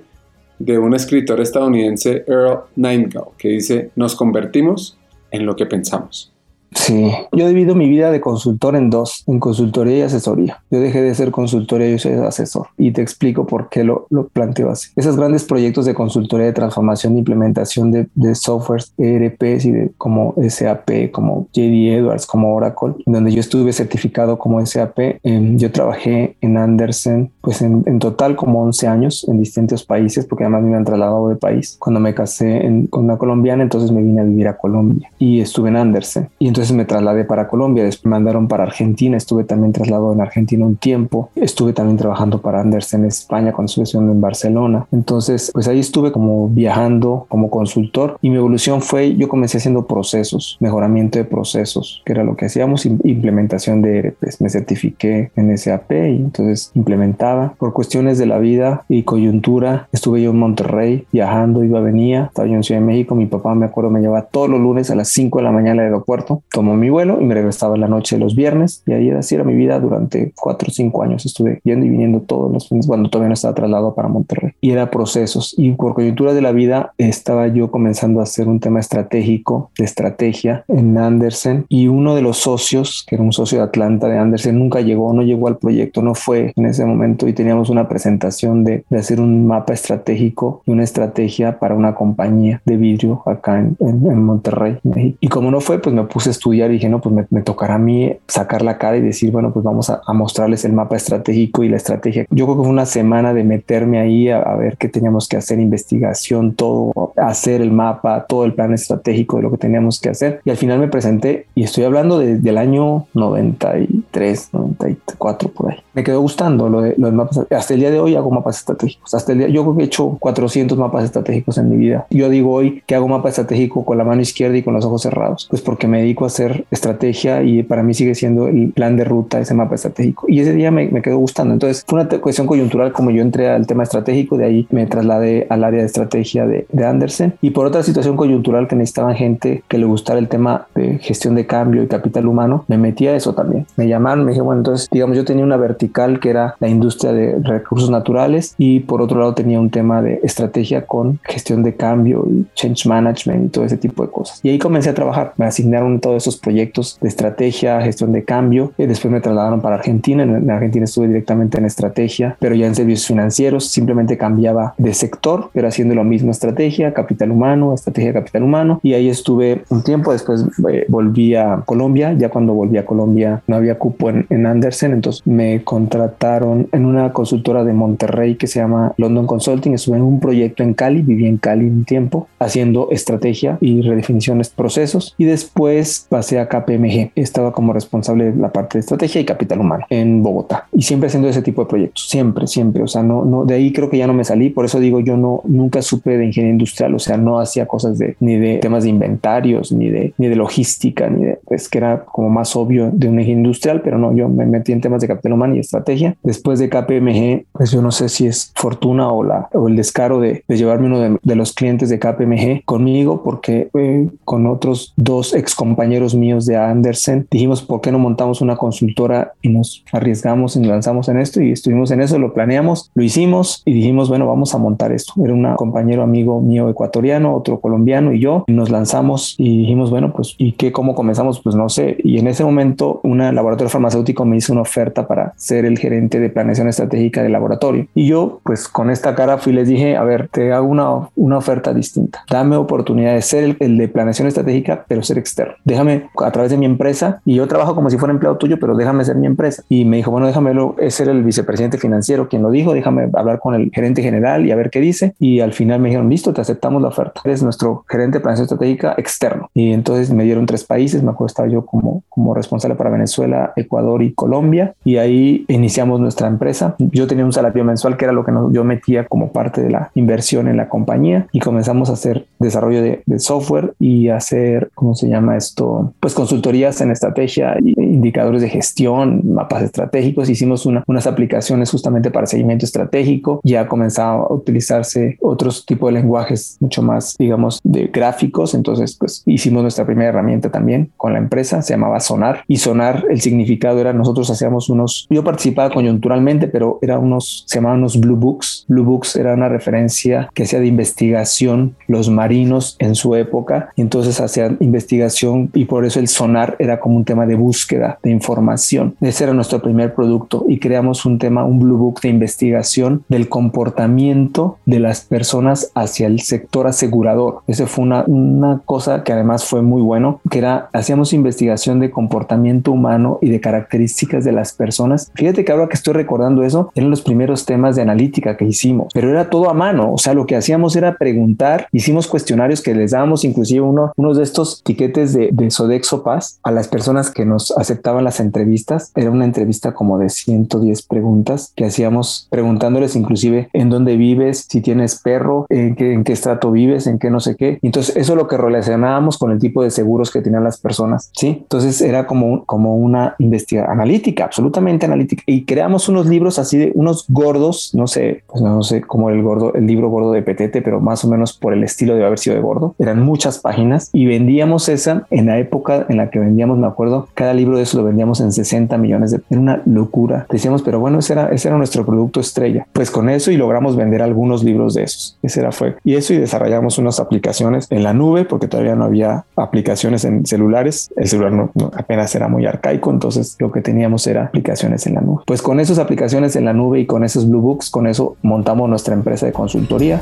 [0.58, 4.96] de un escritor estadounidense, Earl Nightingale, que dice, nos convertimos
[5.30, 6.32] en lo que pensamos.
[6.72, 10.62] Sí, yo divido mi vida de consultor en dos, en consultoría y asesoría.
[10.70, 12.68] Yo dejé de ser consultoría y soy asesor.
[12.78, 14.90] Y te explico por qué lo, lo planteo así.
[14.96, 20.34] Esos grandes proyectos de consultoría de transformación e implementación de, softwares ERPs y de como
[20.48, 24.98] SAP, como JD Edwards, como Oracle, donde yo estuve certificado como SAP.
[25.22, 30.44] Em, yo trabajé en Andersen, pues en, total como 11 años en distintos países, porque
[30.44, 31.76] además me han trasladado de país.
[31.78, 35.68] Cuando me casé con una colombiana, entonces me vine a vivir a Colombia y estuve
[35.68, 36.28] en Andersen.
[36.38, 40.12] Y entonces entonces me trasladé para Colombia, después me mandaron para Argentina, estuve también trasladado
[40.12, 44.20] en Argentina un tiempo, estuve también trabajando para Andersen en España cuando estuve estudiando en
[44.20, 44.86] Barcelona.
[44.92, 49.86] Entonces, pues ahí estuve como viajando como consultor y mi evolución fue, yo comencé haciendo
[49.86, 54.42] procesos, mejoramiento de procesos, que era lo que hacíamos, implementación de ERPs.
[54.42, 57.54] Me certifiqué en SAP y entonces implementaba.
[57.58, 62.46] Por cuestiones de la vida y coyuntura, estuve yo en Monterrey viajando, iba, venía, estaba
[62.46, 64.94] yo en Ciudad de México, mi papá me acuerdo me llevaba todos los lunes a
[64.94, 68.16] las 5 de la mañana al aeropuerto tomó mi vuelo y me regresaba la noche
[68.16, 68.82] de los viernes.
[68.86, 71.24] Y ahí así era mi vida durante cuatro o cinco años.
[71.26, 74.52] Estuve yendo y viniendo todos los fines cuando todavía no estaba trasladado para Monterrey.
[74.60, 75.54] Y era procesos.
[75.56, 79.84] Y por coyuntura de la vida estaba yo comenzando a hacer un tema estratégico de
[79.84, 81.66] estrategia en Andersen.
[81.68, 85.12] Y uno de los socios que era un socio de Atlanta de Andersen nunca llegó,
[85.12, 87.28] no llegó al proyecto, no fue en ese momento.
[87.28, 91.94] Y teníamos una presentación de, de hacer un mapa estratégico y una estrategia para una
[91.94, 95.18] compañía de vidrio acá en, en, en Monterrey, México.
[95.20, 97.78] Y como no fue, pues me puse estudiar y dije, no, pues me, tocará a
[97.78, 101.68] mí sacar la cara y decir, bueno, pues vamos a, mostrarles el mapa estratégico y
[101.68, 102.26] la estrategia.
[102.30, 105.60] Yo creo que fue una semana de meterme ahí a, ver qué teníamos que hacer,
[105.60, 110.40] investigación, todo, hacer el mapa, todo el plan estratégico de lo que teníamos que hacer.
[110.44, 115.78] Y al final me presenté y estoy hablando desde el año 93, 94 por ahí.
[115.94, 117.40] Me quedó gustando lo de los mapas.
[117.50, 119.14] Hasta el día de hoy hago mapas estratégicos.
[119.14, 122.06] Hasta el día, yo creo que he hecho 400 mapas estratégicos en mi vida.
[122.10, 125.02] Yo digo hoy que hago mapa estratégico con la mano izquierda y con los ojos
[125.02, 128.96] cerrados, pues porque me dedico a hacer estrategia y para mí sigue siendo el plan
[128.96, 130.26] de ruta ese mapa estratégico.
[130.28, 131.52] Y ese día me, me quedó gustando.
[131.52, 135.46] Entonces fue una cuestión coyuntural como yo entré al tema estratégico, de ahí me trasladé
[135.50, 139.62] al área de estrategia de, de Andersen y por otra situación coyuntural que necesitaban gente
[139.68, 143.14] que le gustara el tema de gestión de cambio y capital humano, me metí a
[143.14, 143.66] eso también.
[143.76, 147.12] Me llamaron, me dije, bueno, entonces digamos yo tenía una vertical que era la industria
[147.12, 151.74] de recursos naturales y por otro lado tenía un tema de estrategia con gestión de
[151.74, 154.40] cambio y change management y todo ese tipo de cosas.
[154.42, 155.32] Y ahí comencé a trabajar.
[155.36, 158.72] Me asignaron todos esos proyectos de estrategia, gestión de cambio.
[158.78, 160.22] Y después me trasladaron para Argentina.
[160.22, 163.66] En Argentina estuve directamente en estrategia, pero ya en servicios financieros.
[163.68, 168.80] Simplemente cambiaba de sector, pero haciendo lo mismo estrategia, capital humano, estrategia de capital humano.
[168.82, 170.12] Y ahí estuve un tiempo.
[170.12, 172.12] Después eh, volví a Colombia.
[172.12, 174.92] Ya cuando volví a Colombia no había cupo en, en Andersen.
[174.92, 179.74] Entonces me contrataron en una consultora de Monterrey que se llama London Consulting.
[179.74, 181.02] Estuve en un proyecto en Cali.
[181.02, 187.12] Viví en Cali un tiempo haciendo estrategia y redefiniciones procesos y después pasé a KPMG.
[187.14, 191.06] Estaba como responsable de la parte de estrategia y capital humano en Bogotá y siempre
[191.06, 192.82] haciendo ese tipo de proyectos, siempre, siempre.
[192.82, 194.50] O sea, no, no, de ahí creo que ya no me salí.
[194.50, 196.94] Por eso digo, yo no, nunca supe de ingeniería industrial.
[196.94, 200.36] O sea, no hacía cosas de ni de temas de inventarios, ni de, ni de
[200.36, 204.14] logística, ni de, es que era como más obvio de una ingeniería industrial, pero no,
[204.14, 206.16] yo me metí en temas de capital humano y estrategia.
[206.24, 210.18] Después de KPMG, pues yo no sé si es fortuna o, la, o el descaro
[210.18, 214.92] de, de llevarme uno de, de los clientes de KPMG conmigo porque eh, con otros
[214.96, 219.84] dos ex compañeros míos de Andersen dijimos por qué no montamos una consultora y nos
[219.92, 223.74] arriesgamos y nos lanzamos en esto y estuvimos en eso, lo planeamos, lo hicimos y
[223.74, 225.12] dijimos bueno vamos a montar esto.
[225.22, 229.90] Era un compañero amigo mío ecuatoriano, otro colombiano y yo y nos lanzamos y dijimos
[229.90, 231.98] bueno pues y qué cómo comenzamos pues no sé.
[232.02, 236.18] Y en ese momento una laboratorio farmacéutico me hizo una oferta para ser el gerente
[236.18, 237.86] de planeación estratégica del laboratorio.
[237.94, 241.08] Y yo pues con esta cara fui y les dije a ver te hago una,
[241.16, 242.24] una oferta distinta.
[242.30, 245.54] Dame oportunidad de ser el, el de planeación estratégica, pero ser externo.
[245.64, 248.76] Déjame a través de mi empresa y yo trabajo como si fuera empleado tuyo, pero
[248.76, 249.62] déjame ser mi empresa.
[249.68, 253.54] Y me dijo, bueno, déjamelo, ser el vicepresidente financiero quien lo dijo, déjame hablar con
[253.54, 255.14] el gerente general y a ver qué dice.
[255.18, 257.20] Y al final me dijeron, listo, te aceptamos la oferta.
[257.24, 259.50] Eres nuestro gerente de planeación estratégica externo.
[259.54, 263.52] Y entonces me dieron tres países, me acuerdo estaba yo como, como responsable para Venezuela,
[263.56, 264.74] Ecuador y Colombia.
[264.84, 266.74] Y ahí iniciamos nuestra empresa.
[266.78, 269.90] Yo tenía un salario mensual que era lo que yo metía como parte de la
[269.94, 274.94] inversión en la compañía y comenzamos a hacer desarrollo de, de software y hacer, ¿cómo
[274.94, 275.79] se llama esto?
[276.00, 280.28] Pues consultorías en estrategia, indicadores de gestión, mapas estratégicos.
[280.28, 283.40] Hicimos unas aplicaciones justamente para seguimiento estratégico.
[283.44, 288.54] Ya comenzaba a utilizarse otros tipos de lenguajes mucho más, digamos, de gráficos.
[288.54, 292.44] Entonces, pues hicimos nuestra primera herramienta también con la empresa, se llamaba Sonar.
[292.46, 297.56] Y Sonar, el significado era nosotros hacíamos unos, yo participaba coyunturalmente, pero era unos, se
[297.56, 298.64] llamaban unos Blue Books.
[298.68, 304.20] Blue Books era una referencia que hacía de investigación los marinos en su época entonces
[304.20, 308.96] hacían investigación y por eso el sonar era como un tema de búsqueda de información.
[309.00, 313.28] Ese era nuestro primer producto y creamos un tema, un Blue Book de investigación del
[313.28, 317.42] comportamiento de las personas hacia el sector asegurador.
[317.46, 321.92] Ese fue una, una cosa que además fue muy bueno, que era, hacíamos investigación de
[321.92, 325.12] comportamiento humano y de características de las personas.
[325.14, 328.88] Fíjate que ahora que estoy recordando eso, eran los primeros temas de analítica que hicimos,
[328.92, 329.92] pero era todo a mano.
[329.92, 334.16] O sea, lo que hacíamos era preguntar, hicimos cuestionarios que les dábamos inclusive uno, unos
[334.16, 338.92] de estos tiquetes de, de Sodexo Paz a las personas que nos aceptaban las entrevistas.
[338.94, 344.60] Era una entrevista como de 110 preguntas que hacíamos preguntándoles inclusive en dónde vives, si
[344.60, 347.58] tienes perro, en qué, en qué estrato vives, en qué no sé qué.
[347.62, 351.10] Entonces eso es lo que relacionábamos con el tipo de seguros que tenían las personas.
[351.14, 355.22] Sí, entonces era como, como una investigación analítica, absolutamente analítica.
[355.26, 359.22] Y creamos unos libros así de unos gordos, no sé, pues no sé cómo el
[359.22, 362.18] gordo, el libro gordo de Petete, pero más o menos por el estilo de haber
[362.18, 362.74] sido de gordo.
[362.78, 367.08] Eran muchas páginas y vendíamos esa en la época en la que vendíamos, me acuerdo,
[367.14, 369.20] cada libro de eso lo vendíamos en 60 millones de...
[369.30, 370.26] Era una locura.
[370.30, 372.66] Decíamos, pero bueno, ese era, ese era nuestro producto estrella.
[372.72, 375.18] Pues con eso y logramos vender algunos libros de esos.
[375.22, 375.76] Ese era fue.
[375.84, 380.26] Y eso y desarrollamos unas aplicaciones en la nube porque todavía no había aplicaciones en
[380.26, 380.90] celulares.
[380.96, 385.00] El celular no, apenas era muy arcaico, entonces lo que teníamos era aplicaciones en la
[385.00, 385.22] nube.
[385.26, 388.68] Pues con esas aplicaciones en la nube y con esos Blue Books, con eso montamos
[388.68, 390.00] nuestra empresa de consultoría.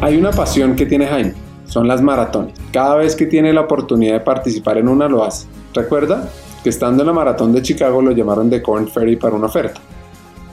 [0.00, 1.34] Hay una pasión que tiene Jaime,
[1.66, 2.54] son las maratones.
[2.72, 5.48] Cada vez que tiene la oportunidad de participar en una lo hace.
[5.74, 6.28] Recuerda
[6.62, 9.80] que estando en la maratón de Chicago lo llamaron de Corn Ferry para una oferta.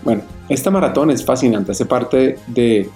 [0.04, 2.90] Bueno, esta maratón es fascinante, hace parte de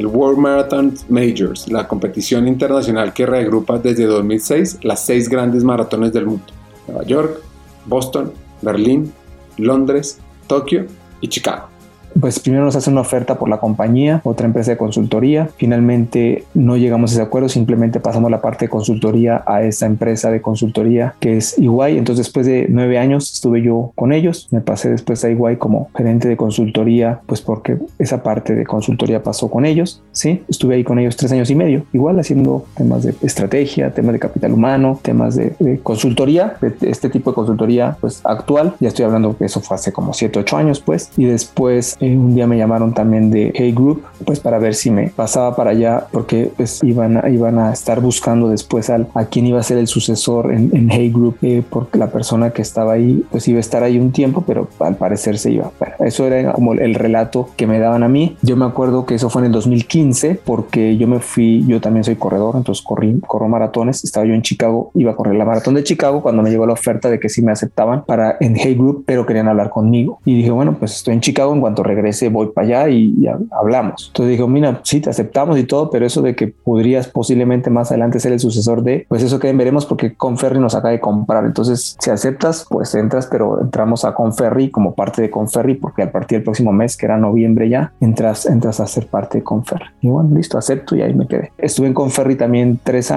[0.00, 6.12] el World Marathon Majors, la competición internacional que reagrupa desde 2006 las seis grandes maratones
[6.12, 6.46] del mundo.
[6.88, 7.38] Nueva York,
[7.86, 9.12] Boston, Berlín,
[9.56, 10.86] Londres, Tokio
[11.20, 11.71] y Chicago
[12.20, 15.48] pues primero nos hace una oferta por la compañía, otra empresa de consultoría.
[15.56, 20.30] Finalmente no llegamos a ese acuerdo, simplemente pasamos la parte de consultoría a esa empresa
[20.30, 21.98] de consultoría que es Iguay.
[21.98, 25.90] Entonces después de nueve años estuve yo con ellos, me pasé después a Iguay como
[25.94, 30.42] gerente de consultoría, pues porque esa parte de consultoría pasó con ellos, ¿sí?
[30.48, 34.18] Estuve ahí con ellos tres años y medio, igual haciendo temas de estrategia, temas de
[34.18, 38.74] capital humano, temas de, consultoría, de este tipo de consultoría pues actual.
[38.80, 41.10] Ya estoy hablando que eso fue hace como siete, ocho años pues.
[41.16, 44.90] Y después eh, un día me llamaron también de Hey Group, pues para ver si
[44.90, 49.26] me pasaba para allá, porque pues iban a, iban a estar buscando después al, a
[49.26, 52.94] quién iba a ser el sucesor en, Hey Group, eh, porque la persona que estaba
[52.94, 55.70] ahí, pues iba a estar ahí un tiempo, pero al parecer se iba.
[55.78, 58.36] Bueno, eso era como el relato que me daban a mí.
[58.42, 62.02] Yo me acuerdo que eso fue en el 2015, porque yo me fui, yo también
[62.02, 65.74] soy corredor, entonces corrí, corro maratones, estaba yo en Chicago, iba a correr la maratón
[65.74, 68.74] de Chicago cuando me llegó la oferta de que sí me aceptaban para en Hey
[68.74, 70.18] Group, pero querían hablar conmigo.
[70.24, 74.08] Y dije, bueno, pues estoy en Chicago en cuanto regrese voy para allá y, hablamos.
[74.08, 77.90] Entonces dijo, mira, sí, te aceptamos y todo, pero eso de que podrías posiblemente más
[77.90, 81.44] adelante ser el sucesor de, pues eso que veremos porque Conferri nos acaba de comprar.
[81.44, 86.12] Entonces, si aceptas, pues entras, pero entramos a Conferri como parte de Conferri porque a
[86.12, 89.86] partir del próximo mes, que era noviembre ya, entras, entras a ser parte de Conferri.
[90.00, 91.52] Y bueno, listo, acepto y ahí me quedé.
[91.58, 93.10] Estuve en Conferri también tres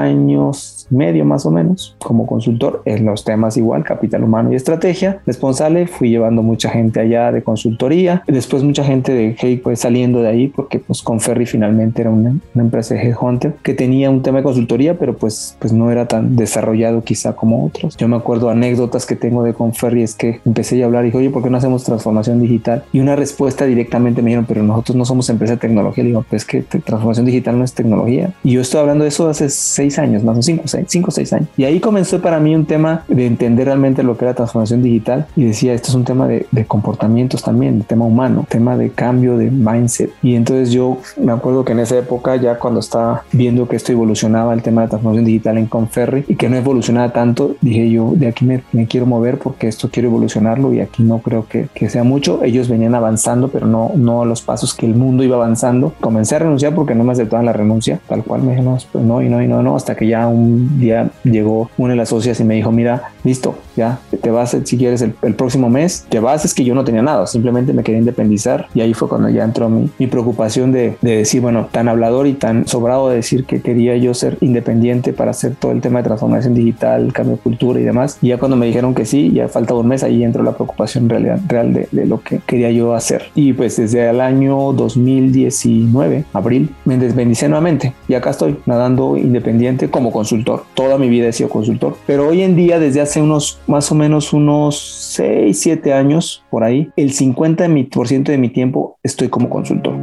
[0.89, 5.19] medio más o menos, como consultor en los temas igual, capital humano y estrategia.
[5.25, 10.21] Responsable, fui llevando mucha gente allá de consultoría, después mucha gente de Hey pues saliendo
[10.21, 14.39] de ahí porque pues Conferri finalmente era una, empresa de Headhunter que tenía un tema
[14.39, 17.97] de consultoría pero pues, pues no era tan desarrollado quizá como otros.
[17.97, 21.17] Yo me acuerdo anécdotas que tengo de Conferri es que empecé a hablar y dije
[21.17, 22.83] oye ¿por qué no hacemos transformación digital?
[22.91, 26.03] Y una respuesta directamente me dijeron pero nosotros no somos empresa de tecnología.
[26.03, 28.33] Le digo pues que transformación digital no es tecnología.
[28.43, 31.11] Y yo estoy hablando de eso hace seis años más o cinco, seis, cinco o
[31.11, 31.49] seis años.
[31.57, 35.27] Y ahí comenzó para mí un tema de entender realmente lo que era transformación digital
[35.35, 38.89] y decía esto es un tema de, de comportamientos también, de tema humano, tema de
[38.91, 40.11] cambio de mindset.
[40.21, 43.91] Y entonces yo me acuerdo que en esa época, ya cuando estaba viendo que esto
[43.91, 48.13] evolucionaba, el tema de transformación digital en Conferri, y que no evolucionaba tanto, dije yo,
[48.15, 51.89] de aquí me, quiero mover porque esto quiero evolucionarlo y aquí no creo que, que,
[51.89, 52.43] sea mucho.
[52.43, 55.93] Ellos venían avanzando, pero no, no los pasos que el mundo iba avanzando.
[55.99, 59.03] Comencé a renunciar porque no me aceptaban la renuncia, tal cual me dije, no, pues
[59.03, 62.09] no, y no, y no, no, hasta que ya un día llegó una de las
[62.09, 66.05] socias y me dijo, mira, listo, ya te vas si quieres el, el próximo mes,
[66.09, 69.07] te vas, es que yo no tenía nada, simplemente me quería independizar y ahí fue
[69.07, 73.09] cuando ya entró mi, mi preocupación de, de, decir, bueno, tan hablador y tan sobrado
[73.09, 77.11] de decir que quería yo ser independiente para hacer todo el tema de transformación digital,
[77.13, 78.17] cambio de cultura y demás.
[78.21, 81.09] Y ya cuando me dijeron que sí, ya faltaba un mes, ahí entró la preocupación
[81.09, 83.23] real, real de, de lo que quería yo hacer.
[83.35, 89.89] Y pues desde el año 2019, abril, me desbendicé nuevamente y acá estoy nadando independiente
[89.89, 90.54] como consultor.
[90.73, 93.95] Toda mi vida he sido consultor, pero hoy en día, desde hace unos más o
[93.95, 94.79] menos unos
[95.15, 99.95] 6, 7 años por ahí, el 50% de mi tiempo estoy como consultor.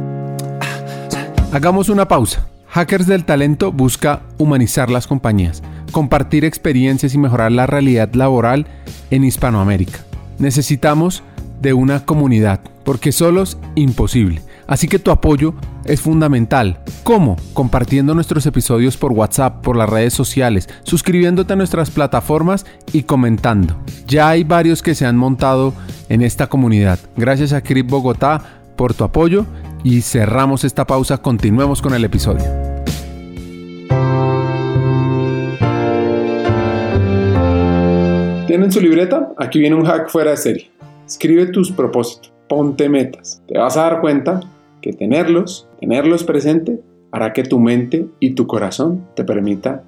[1.51, 2.47] Hagamos una pausa.
[2.67, 5.61] Hackers del Talento busca humanizar las compañías,
[5.91, 8.65] compartir experiencias y mejorar la realidad laboral
[9.11, 9.99] en Hispanoamérica.
[10.39, 11.21] Necesitamos
[11.61, 14.41] de una comunidad, porque solo es imposible.
[14.65, 15.53] Así que tu apoyo
[15.85, 16.79] es fundamental.
[17.03, 17.37] ¿Cómo?
[17.53, 23.75] Compartiendo nuestros episodios por WhatsApp, por las redes sociales, suscribiéndote a nuestras plataformas y comentando.
[24.07, 25.73] Ya hay varios que se han montado
[26.09, 26.99] en esta comunidad.
[27.17, 28.41] Gracias a Crip Bogotá
[28.75, 29.45] por tu apoyo
[29.83, 32.45] y cerramos esta pausa, continuemos con el episodio.
[38.47, 39.33] ¿Tienen su libreta?
[39.37, 40.71] Aquí viene un hack fuera de serie.
[41.07, 43.41] Escribe tus propósitos, ponte metas.
[43.47, 44.41] Te vas a dar cuenta
[44.81, 46.79] que tenerlos, tenerlos presente,
[47.11, 49.83] hará que tu mente y tu corazón te permita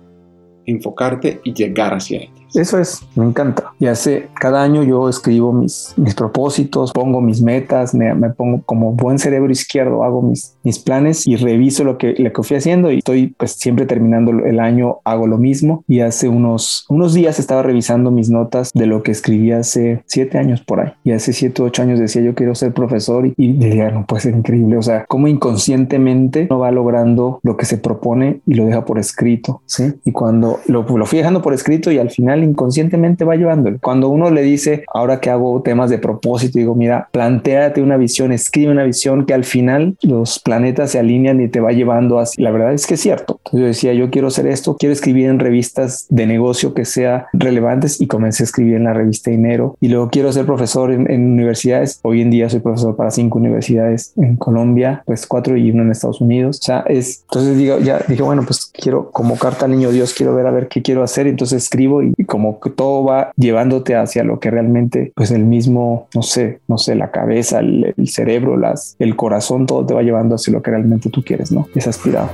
[0.66, 2.45] enfocarte y llegar hacia ellos.
[2.56, 3.74] Eso es, me encanta.
[3.80, 8.62] Y hace cada año yo escribo mis, mis propósitos, pongo mis metas, me, me, pongo
[8.66, 12.58] como buen cerebro izquierdo, hago mis, mis planes y reviso lo que, lo que fui
[12.58, 15.84] haciendo y estoy pues siempre terminando el año, hago lo mismo.
[15.88, 20.38] Y hace unos, unos días estaba revisando mis notas de lo que escribí hace siete
[20.38, 20.92] años por ahí.
[21.04, 24.22] Y hace siete ocho años decía yo quiero ser profesor y, y decía, no puede
[24.22, 24.78] ser increíble.
[24.78, 29.00] O sea, cómo inconscientemente no va logrando lo que se propone y lo deja por
[29.00, 29.62] escrito.
[29.66, 29.94] Sí.
[30.06, 33.72] Y cuando lo, lo fui dejando por escrito y al final inconscientemente va llevando.
[33.82, 38.32] Cuando uno le dice, ahora que hago temas de propósito, digo, mira, planteate una visión,
[38.32, 42.42] escribe una visión que al final los planetas se alinean y te va llevando así.
[42.42, 43.40] La verdad es que es cierto.
[43.46, 47.28] Entonces yo decía, yo quiero hacer esto, quiero escribir en revistas de negocio que sea
[47.34, 51.10] relevantes y comencé a escribir en la revista Dinero y luego quiero ser profesor en,
[51.10, 52.00] en universidades.
[52.04, 55.92] Hoy en día soy profesor para cinco universidades en Colombia, pues cuatro y uno en
[55.92, 56.60] Estados Unidos.
[56.60, 60.14] O sea, es, entonces digo, ya dije, bueno, pues quiero como carta al niño Dios,
[60.14, 61.28] quiero ver a ver qué quiero hacer.
[61.28, 66.10] Entonces escribo y, como que todo va llevándote hacia lo que realmente, pues el mismo,
[66.14, 68.62] no sé, no sé, la cabeza, el, cerebro,
[69.00, 71.70] el corazón, todo te va llevando hacia lo que realmente tú quieres, ¿no?
[71.74, 72.30] Es aspirado.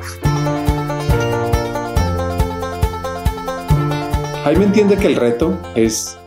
[4.43, 6.17] Jaime entiende que el reto es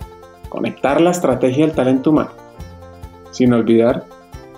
[0.48, 2.30] conectar la estrategia al talento humano,
[3.32, 4.04] sin olvidar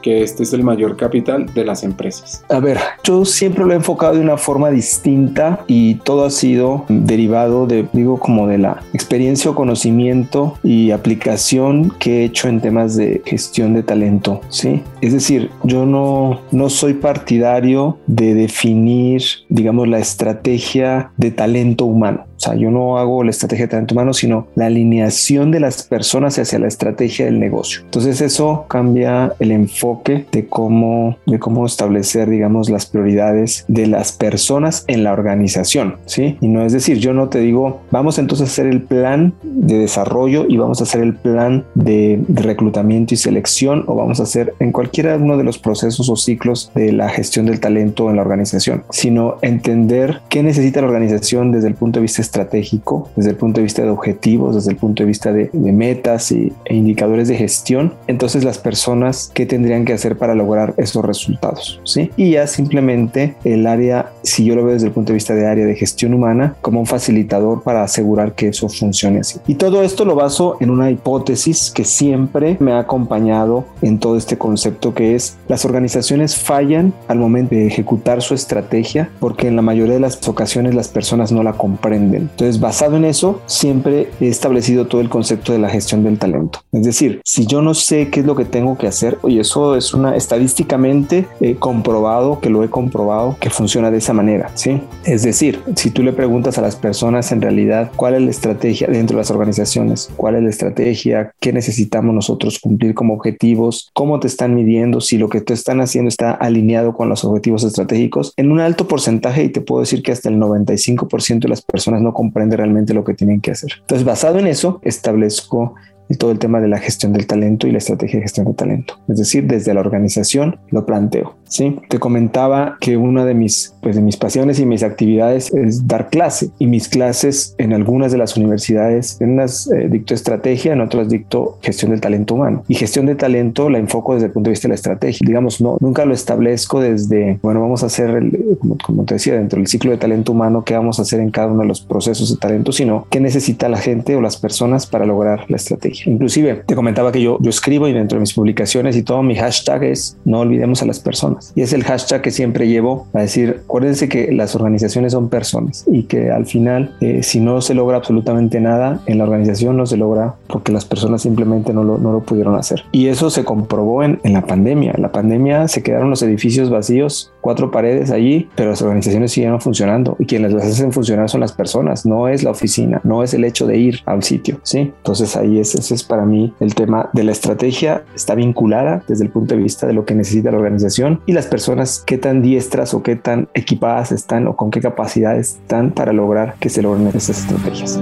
[0.07, 2.45] que este es el mayor capital de las empresas.
[2.49, 6.85] A ver, yo siempre lo he enfocado de una forma distinta y todo ha sido
[6.89, 12.61] derivado de, digo, como de la experiencia o conocimiento y aplicación que he hecho en
[12.61, 14.81] temas de gestión de talento, ¿sí?
[15.01, 22.27] Es decir, yo no, no soy partidario de definir, digamos, la estrategia de talento humano.
[22.37, 25.83] O sea, yo no hago la estrategia de talento humano, sino la alineación de las
[25.83, 27.81] personas hacia la estrategia del negocio.
[27.85, 34.13] Entonces eso cambia el enfoque de cómo, de cómo establecer, digamos, las prioridades de las
[34.13, 36.37] personas en la organización, ¿sí?
[36.41, 39.79] Y no es decir, yo no te digo, vamos entonces a hacer el plan de
[39.79, 44.55] desarrollo y vamos a hacer el plan de, reclutamiento y selección o vamos a hacer
[44.61, 48.23] en cualquiera uno de los procesos o ciclos de la gestión del talento en la
[48.23, 53.37] organización, sino entender qué necesita la organización desde el punto de vista estratégico, desde el
[53.37, 56.75] punto de vista de objetivos, desde el punto de vista de, de metas y, e
[56.75, 62.11] indicadores de gestión, entonces las personas qué tendrían que hacer para lograr esos resultados, ¿sí?
[62.17, 65.47] Y ya simplemente el área, si yo lo veo desde el punto de vista de
[65.47, 69.39] área de gestión humana, como un facilitador para asegurar que eso funcione así.
[69.47, 74.17] Y todo esto lo baso en una hipótesis que siempre me ha acompañado en todo
[74.17, 79.57] este concepto que es las organizaciones fallan al momento de ejecutar su estrategia porque en
[79.57, 82.16] la mayoría de las ocasiones las personas no la comprenden.
[82.17, 86.61] Entonces, basado en eso, siempre he establecido todo el concepto de la gestión del talento.
[86.73, 89.77] Es decir, si yo no sé qué es lo que tengo que hacer, oye, eso
[89.77, 94.81] es estadísticamente eh, comprobado, que lo he comprobado, que funciona de esa manera, ¿sí?
[95.05, 98.89] Es decir, si tú le preguntas a las personas en realidad cuál es la estrategia
[98.89, 104.21] dentro de las organizaciones, cuál es la estrategia, qué necesitamos nosotros cumplir como objetivos, cómo
[104.21, 108.33] te están midiendo, si lo que te están haciendo está alineado con los objetivos estratégicos,
[108.37, 112.03] en un alto porcentaje, y te puedo decir que hasta el 95% de las personas
[112.07, 113.73] no comprende realmente lo que tienen que hacer.
[113.81, 115.75] Entonces, basado en eso, establezco
[116.15, 118.99] todo el tema de la gestión del talento y la estrategia de gestión de talento.
[119.09, 121.35] Es decir, desde la organización lo planteo.
[121.49, 125.87] Sí, te comentaba que una de mis, pues de mis pasiones y mis actividades es
[125.87, 130.73] dar clase y mis clases en algunas de las universidades, en unas eh, dicto estrategia,
[130.73, 132.65] en otras dicto gestión del talento humano.
[132.69, 135.25] Y gestión de talento la enfoco desde el punto de vista de la estrategia.
[135.25, 139.35] Digamos, no, nunca lo establezco desde, bueno, vamos a hacer, el, como, como te decía,
[139.35, 141.81] dentro del ciclo de talento humano, qué vamos a hacer en cada uno de los
[141.81, 145.96] procesos de talento, sino qué necesita la gente o las personas para lograr la estrategia.
[146.05, 149.37] Inclusive te comentaba que yo, yo escribo y dentro de mis publicaciones y todo mi
[149.37, 151.53] hashtag es no olvidemos a las personas.
[151.55, 155.85] Y es el hashtag que siempre llevo a decir, acuérdense que las organizaciones son personas
[155.87, 159.87] y que al final eh, si no se logra absolutamente nada en la organización no
[159.87, 162.85] se logra porque las personas simplemente no lo, no lo pudieron hacer.
[162.93, 164.93] Y eso se comprobó en, en la pandemia.
[164.97, 169.61] En la pandemia se quedaron los edificios vacíos, cuatro paredes allí, pero las organizaciones siguieron
[169.61, 173.35] funcionando y quienes las hacen funcionar son las personas, no es la oficina, no es
[173.35, 174.79] el hecho de ir a un sitio, ¿sí?
[174.81, 179.23] Entonces ahí es, ese es para mí el tema de la estrategia, está vinculada desde
[179.23, 182.43] el punto de vista de lo que necesita la organización y las personas qué tan
[182.43, 186.83] diestras o qué tan equipadas están o con qué capacidades están para lograr que se
[186.83, 188.01] logren esas estrategias.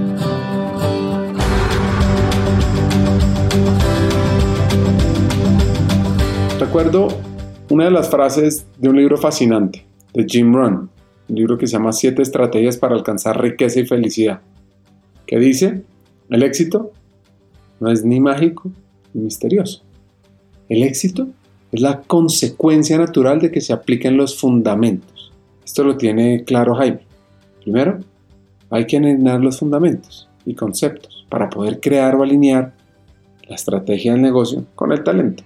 [6.59, 7.34] Recuerdo
[7.69, 10.89] una de las frases de un libro fascinante de Jim Rohn,
[11.27, 14.41] un libro que se llama Siete estrategias para alcanzar riqueza y felicidad,
[15.25, 15.83] que dice,
[16.29, 16.91] el éxito
[17.79, 18.71] no es ni mágico
[19.13, 19.83] ni misterioso.
[20.69, 21.27] El éxito
[21.71, 25.31] es la consecuencia natural de que se apliquen los fundamentos.
[25.63, 26.99] Esto lo tiene claro Jaime.
[27.61, 27.99] Primero,
[28.69, 32.73] hay que alinear los fundamentos y conceptos para poder crear o alinear
[33.47, 35.43] la estrategia del negocio con el talento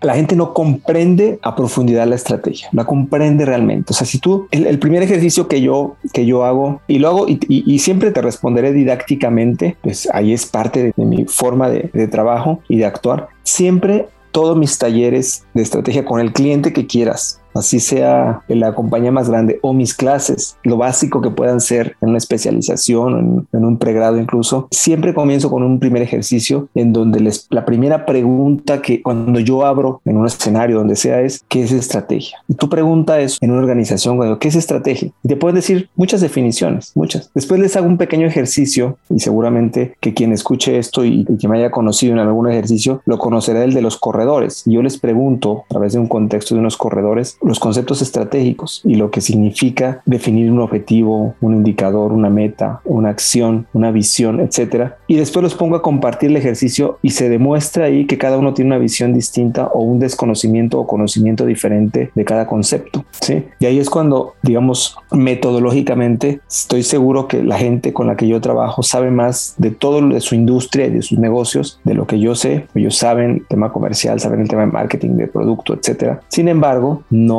[0.00, 3.92] la gente no comprende a profundidad la estrategia, la comprende realmente.
[3.92, 7.26] O sea, si tú, el, primer ejercicio que yo, que yo hago, y lo hago
[7.28, 12.08] y, siempre te responderé didácticamente, pues ahí es parte de, de mi forma de, de
[12.08, 17.39] trabajo y de actuar, siempre todos mis talleres de estrategia con el cliente que quieras,
[17.54, 22.10] así sea la compañía más grande o mis clases, lo básico que puedan ser en
[22.10, 27.46] una especialización, en, un pregrado incluso, siempre comienzo con un primer ejercicio en donde les,
[27.50, 31.72] la primera pregunta que cuando yo abro en un escenario donde sea es, ¿qué es
[31.72, 32.38] estrategia?
[32.48, 35.12] Y tu pregunta es en una organización, cuando, ¿qué es estrategia?
[35.22, 37.30] Y te pueden decir muchas definiciones, muchas.
[37.34, 41.48] Después les hago un pequeño ejercicio y seguramente que quien escuche esto y, y que
[41.48, 44.62] me haya conocido en algún ejercicio lo conocerá el de los corredores.
[44.66, 48.94] Yo les pregunto a través de un contexto de unos corredores los conceptos estratégicos y
[48.94, 54.98] lo que significa definir un objetivo, un indicador, una meta, una acción, una visión, etcétera.
[55.06, 58.54] Y después los pongo a compartir el ejercicio y se demuestra ahí que cada uno
[58.54, 63.04] tiene una visión distinta o un desconocimiento o conocimiento diferente de cada concepto.
[63.20, 63.44] ¿sí?
[63.58, 68.40] Y ahí es cuando, digamos, metodológicamente estoy seguro que la gente con la que yo
[68.40, 72.18] trabajo sabe más de todo de su industria y de sus negocios de lo que
[72.20, 72.66] yo sé.
[72.74, 76.20] Ellos saben el tema comercial, saben el tema de marketing, de producto, etcétera.
[76.28, 77.29] Sin embargo, no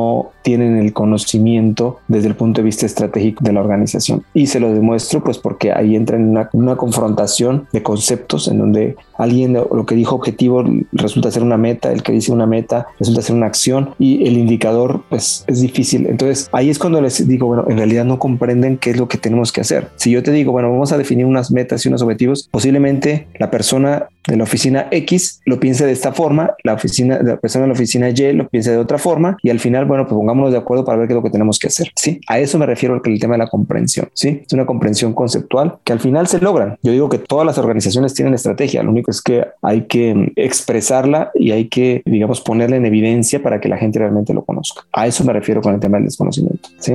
[0.41, 4.23] tienen el conocimiento desde el punto de vista estratégico de la organización.
[4.33, 8.57] Y se lo demuestro pues porque ahí entra en una, una confrontación de conceptos en
[8.57, 12.87] donde alguien lo que dijo objetivo resulta ser una meta, el que dice una meta
[12.99, 16.07] resulta ser una acción y el indicador pues es difícil.
[16.07, 19.17] Entonces ahí es cuando les digo, bueno, en realidad no comprenden qué es lo que
[19.17, 19.89] tenemos que hacer.
[19.95, 23.51] Si yo te digo, bueno, vamos a definir unas metas y unos objetivos, posiblemente la
[23.51, 27.67] persona de la oficina X lo piense de esta forma, la oficina, la persona de
[27.69, 30.57] la oficina Y lo piense de otra forma y al final, bueno, pues pongámonos de
[30.57, 31.91] acuerdo para ver qué es lo que tenemos que hacer.
[31.95, 34.09] Sí, a eso me refiero el, tema de la comprensión.
[34.13, 36.77] Sí, es una comprensión conceptual que al final se logran.
[36.81, 41.31] Yo digo que todas las organizaciones tienen estrategia, lo único es que hay que expresarla
[41.35, 44.83] y hay que, digamos, ponerla en evidencia para que la gente realmente lo conozca.
[44.93, 46.69] A eso me refiero con el tema del desconocimiento.
[46.79, 46.93] Sí.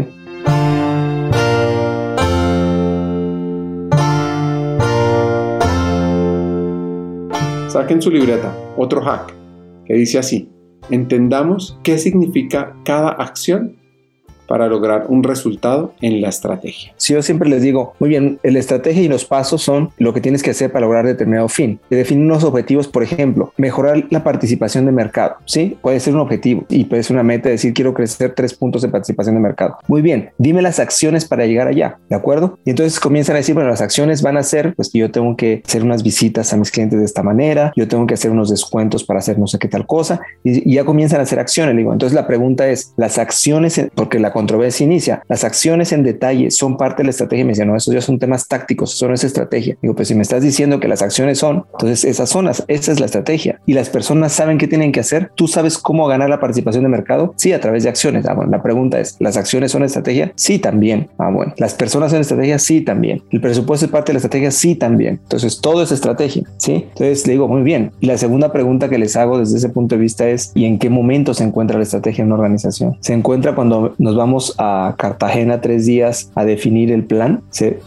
[7.69, 9.35] Saquen su libreta, otro hack,
[9.85, 10.49] que dice así,
[10.91, 13.77] entendamos qué significa cada acción
[14.47, 16.93] para lograr un resultado en la estrategia.
[16.97, 20.21] Si yo siempre les digo, muy bien, la estrategia y los pasos son lo que
[20.21, 21.81] tienes que hacer para lograr determinado fin.
[21.91, 25.77] Definir unos objetivos, por ejemplo, mejorar la participación de mercado, ¿sí?
[25.81, 28.89] Puede ser un objetivo y puede ser una meta, decir, quiero crecer tres puntos de
[28.89, 29.79] participación de mercado.
[29.89, 32.59] Muy bien, dime las acciones para llegar allá, ¿de acuerdo?
[32.65, 35.63] Y entonces comienzan a decir, bueno, las acciones van a ser, pues yo tengo que
[35.67, 39.05] hacer unas visitas a mis clientes de esta manera, yo tengo que hacer unos descuentos
[39.05, 41.77] para hacer no sé qué tal cosa, y, y ya comienzan a hacer acciones.
[41.77, 45.23] Digo, entonces la pregunta es, las acciones, porque la controversia inicia.
[45.29, 47.43] Las acciones en detalle son parte de la estrategia.
[47.47, 49.79] Me decían, no, esos ya son temas tácticos, eso no es estrategia.
[49.81, 52.93] Digo, pues si me estás diciendo que las acciones son, entonces esas son las, esa
[52.93, 53.61] es la estrategia.
[53.65, 55.31] Y las personas saben qué tienen que hacer.
[55.37, 57.33] ¿Tú sabes cómo ganar la participación de mercado?
[57.37, 58.27] Sí, a través de acciones.
[58.27, 60.35] Ah, bueno, la pregunta es, ¿las acciones son estrategia?
[60.37, 61.09] Sí, también.
[61.17, 61.55] Ah, bueno.
[61.57, 62.59] ¿Las personas son estrategia?
[62.59, 63.23] Sí, también.
[63.31, 64.51] ¿El presupuesto es parte de la estrategia?
[64.51, 65.21] Sí, también.
[65.23, 66.85] Entonces, todo es estrategia, ¿sí?
[66.89, 67.93] Entonces, le digo, muy bien.
[68.01, 70.79] Y la segunda pregunta que les hago desde ese punto de vista es, ¿y en
[70.79, 72.99] qué momento se encuentra la estrategia en una organización?
[73.01, 74.26] Se encuentra cuando nos vamos
[74.59, 77.43] a Cartagena tres días a definir el plan.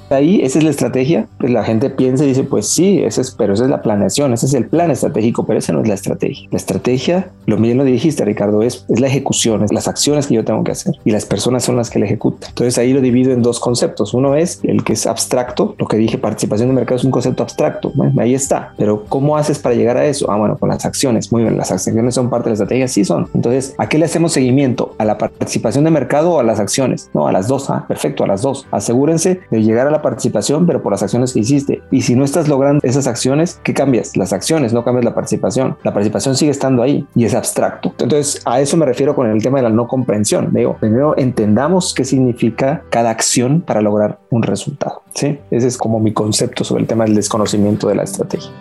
[0.09, 1.27] Ahí esa es la estrategia.
[1.39, 4.33] Pues la gente piensa y dice, pues sí, ese es, pero esa es la planeación,
[4.33, 6.47] ese es el plan estratégico, pero esa no es la estrategia.
[6.51, 10.35] La estrategia, lo bien lo dijiste, Ricardo, es, es la ejecución, es las acciones que
[10.35, 12.49] yo tengo que hacer y las personas son las que la ejecutan.
[12.49, 14.13] Entonces ahí lo divido en dos conceptos.
[14.13, 17.43] Uno es el que es abstracto, lo que dije, participación de mercado es un concepto
[17.43, 17.91] abstracto.
[18.17, 18.73] Ahí está.
[18.77, 20.31] Pero ¿cómo haces para llegar a eso?
[20.31, 21.31] Ah, bueno, con las acciones.
[21.31, 23.27] Muy bien, las acciones son parte de la estrategia, sí son.
[23.33, 24.95] Entonces, ¿a qué le hacemos seguimiento?
[24.97, 27.09] ¿A la participación de mercado a las acciones?
[27.13, 27.69] No, a las dos.
[27.69, 28.67] Ah, perfecto, a las dos.
[28.71, 31.81] Asegúrense de llegar a la participación, pero por las acciones que hiciste.
[31.91, 34.17] Y si no estás logrando esas acciones, ¿qué cambias?
[34.17, 35.77] Las acciones, no cambias la participación.
[35.83, 37.93] La participación sigue estando ahí y es abstracto.
[37.99, 40.49] Entonces, a eso me refiero con el tema de la no comprensión.
[40.53, 45.01] Digo, primero entendamos qué significa cada acción para lograr un resultado.
[45.13, 45.39] ¿sí?
[45.51, 48.51] Ese es como mi concepto sobre el tema del desconocimiento de la estrategia.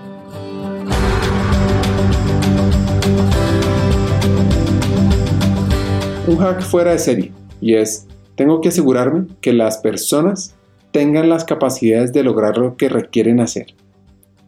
[6.26, 10.54] Un hack fuera de serie y es, tengo que asegurarme que las personas
[10.90, 13.66] tengan las capacidades de lograr lo que requieren hacer.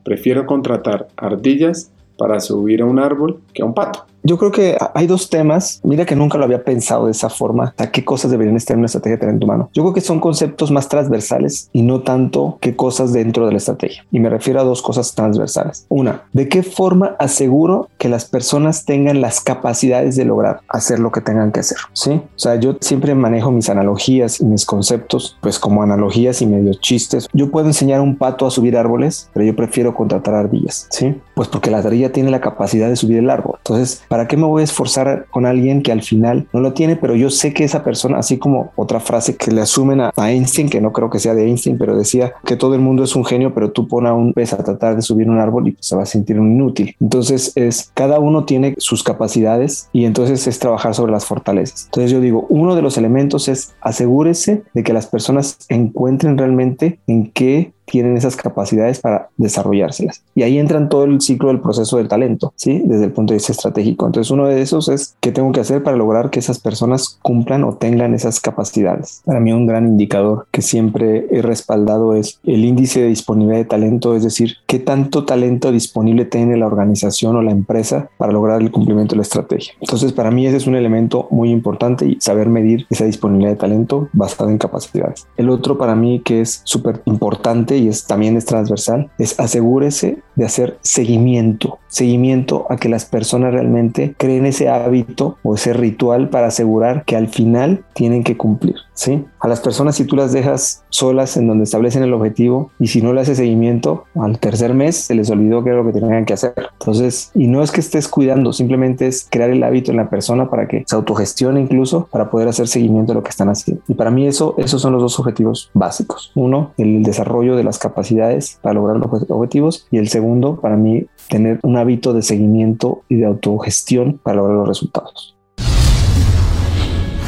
[0.04, 4.06] Prefiero contratar ardillas para subir a un árbol que a un pato.
[4.22, 5.80] Yo creo que hay dos temas.
[5.82, 7.74] Mira que nunca lo había pensado de esa forma.
[7.78, 9.70] ¿A qué cosas deberían estar en una estrategia de talento humano?
[9.72, 13.58] Yo creo que son conceptos más transversales y no tanto qué cosas dentro de la
[13.58, 14.04] estrategia.
[14.10, 15.86] Y me refiero a dos cosas transversales.
[15.88, 21.12] Una, ¿de qué forma aseguro que las personas tengan las capacidades de lograr hacer lo
[21.12, 21.78] que tengan que hacer?
[21.92, 22.12] Sí.
[22.12, 26.74] O sea, yo siempre manejo mis analogías y mis conceptos, pues como analogías y medio
[26.74, 27.28] chistes.
[27.32, 30.86] Yo puedo enseñar a un pato a subir árboles, pero yo prefiero contratar ardillas.
[30.90, 31.14] Sí.
[31.40, 33.54] Pues porque la ardilla tiene la capacidad de subir el árbol.
[33.60, 36.96] Entonces, ¿para qué me voy a esforzar con alguien que al final no lo tiene?
[36.96, 40.68] Pero yo sé que esa persona, así como otra frase que le asumen a, Einstein,
[40.68, 43.24] que no creo que sea de Einstein, pero decía que todo el mundo es un
[43.24, 45.86] genio, pero tú pon a un pez a tratar de subir un árbol y pues
[45.86, 46.94] se va a sentir un inútil.
[47.00, 51.86] Entonces es, cada uno tiene sus capacidades y entonces es trabajar sobre las fortalezas.
[51.86, 56.98] Entonces yo digo, uno de los elementos es asegúrese de que las personas encuentren realmente
[57.06, 60.22] en qué tienen esas capacidades para desarrollárselas.
[60.34, 62.82] Y ahí entran todo el ciclo del proceso del talento, ¿sí?
[62.84, 64.06] Desde el punto de vista estratégico.
[64.06, 67.64] Entonces, uno de esos es qué tengo que hacer para lograr que esas personas cumplan
[67.64, 69.22] o tengan esas capacidades.
[69.24, 73.64] Para mí, un gran indicador que siempre he respaldado es el índice de disponibilidad de
[73.64, 78.60] talento, es decir, qué tanto talento disponible tiene la organización o la empresa para lograr
[78.60, 79.74] el cumplimiento de la estrategia.
[79.80, 83.56] Entonces, para mí ese es un elemento muy importante y saber medir esa disponibilidad de
[83.56, 85.26] talento basada en capacidades.
[85.36, 90.18] El otro para mí que es súper importante y es, también es transversal, es asegúrese
[90.36, 96.30] de hacer seguimiento, seguimiento a que las personas realmente creen ese hábito o ese ritual
[96.30, 99.24] para asegurar que al final tienen que cumplir, ¿sí?
[99.40, 103.02] A las personas si tú las dejas solas en donde establecen el objetivo y si
[103.02, 106.24] no le haces seguimiento, al tercer mes se les olvidó qué era lo que tenían
[106.24, 106.54] que hacer.
[106.78, 110.50] Entonces, y no es que estés cuidando, simplemente es crear el hábito en la persona
[110.50, 113.82] para que se autogestione incluso para poder hacer seguimiento de lo que están haciendo.
[113.88, 116.32] Y para mí eso, esos son los dos objetivos básicos.
[116.34, 121.06] Uno, el desarrollo de las capacidades para lograr los objetivos y el segundo, para mí,
[121.28, 125.36] tener un hábito de seguimiento y de autogestión para lograr los resultados.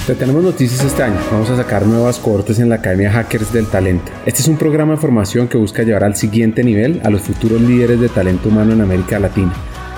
[0.04, 1.14] Te tenemos noticias este año.
[1.30, 4.10] Vamos a sacar nuevas cohortes en la Academia Hackers del Talento.
[4.26, 7.60] Este es un programa de formación que busca llevar al siguiente nivel a los futuros
[7.60, 9.52] líderes de talento humano en América Latina.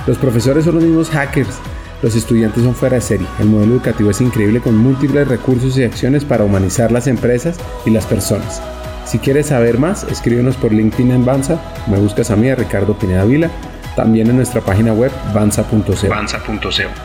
[0.06, 1.58] Los profesores son los mismos hackers.
[2.02, 3.26] Los estudiantes son fuera de serie.
[3.40, 7.90] El modelo educativo es increíble con múltiples recursos y acciones para humanizar las empresas y
[7.90, 8.60] las personas.
[9.06, 12.98] Si quieres saber más, escríbenos por LinkedIn en Banza, me buscas a mí, a Ricardo
[12.98, 13.50] Pineda Vila,
[13.96, 15.94] también en nuestra página web banza.co.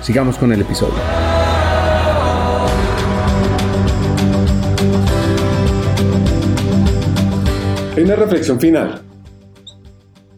[0.02, 0.96] Sigamos con el episodio.
[7.96, 9.02] Hay una reflexión final,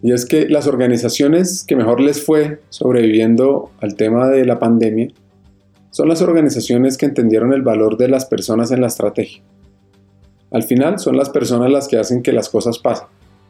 [0.01, 5.09] y es que las organizaciones que mejor les fue sobreviviendo al tema de la pandemia
[5.91, 9.43] son las organizaciones que entendieron el valor de las personas en la estrategia.
[10.51, 13.07] Al final son las personas las que hacen que las cosas pasen,